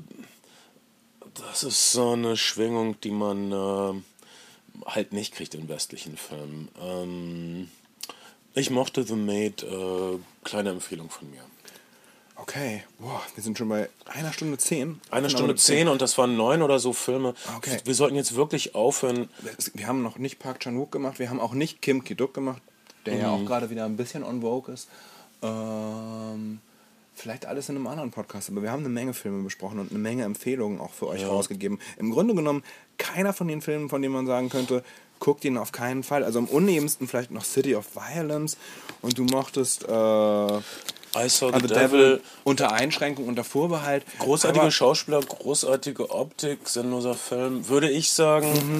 [1.35, 4.01] das ist so eine Schwingung, die man äh,
[4.85, 6.69] halt nicht kriegt in westlichen Filmen.
[6.81, 7.71] Ähm,
[8.53, 11.43] ich mochte The Maid, äh, kleine Empfehlung von mir.
[12.41, 15.01] Okay, boah, wir sind schon bei einer Stunde zehn.
[15.11, 17.33] Eine Stunde zehn und das waren neun oder so Filme.
[17.57, 17.79] Okay.
[17.83, 19.29] Wir sollten jetzt wirklich aufhören.
[19.73, 22.61] Wir haben noch nicht Park Chan-wook gemacht, wir haben auch nicht Kim Ki-duk gemacht,
[23.05, 24.87] der ja auch gerade wieder ein bisschen on vogue ist.
[25.41, 26.59] Ähm,
[27.13, 29.99] vielleicht alles in einem anderen Podcast, aber wir haben eine Menge Filme besprochen und eine
[29.99, 31.79] Menge Empfehlungen auch für euch rausgegeben.
[31.97, 32.63] Im Grunde genommen
[32.97, 34.83] keiner von den Filmen, von denen man sagen könnte,
[35.19, 36.23] guckt ihn auf keinen Fall.
[36.23, 38.57] Also am unebensten vielleicht noch City of Violence
[39.01, 40.59] und du mochtest äh,
[41.15, 41.77] I saw the, also Devil.
[41.79, 44.03] Devil unter Einschränkung, unter Vorbehalt.
[44.19, 48.77] Großartige Aber- Schauspieler, großartige Optik, sinnloser Film, würde ich sagen.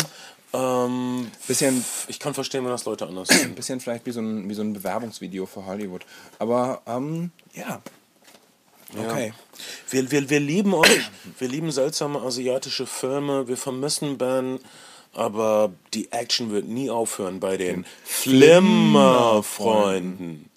[0.53, 3.49] Ähm, Bisschen- ich kann verstehen, wenn das Leute anders sehen.
[3.51, 6.05] ein bisschen vielleicht wie so ein, wie so ein Bewerbungsvideo für Hollywood.
[6.39, 7.81] Aber ähm, ja.
[8.97, 9.33] Okay.
[9.91, 14.59] Wir, wir, wir lieben euch, wir lieben seltsame asiatische Filme, wir vermissen Ben,
[15.13, 20.49] aber die Action wird nie aufhören bei den Flimmerfreunden.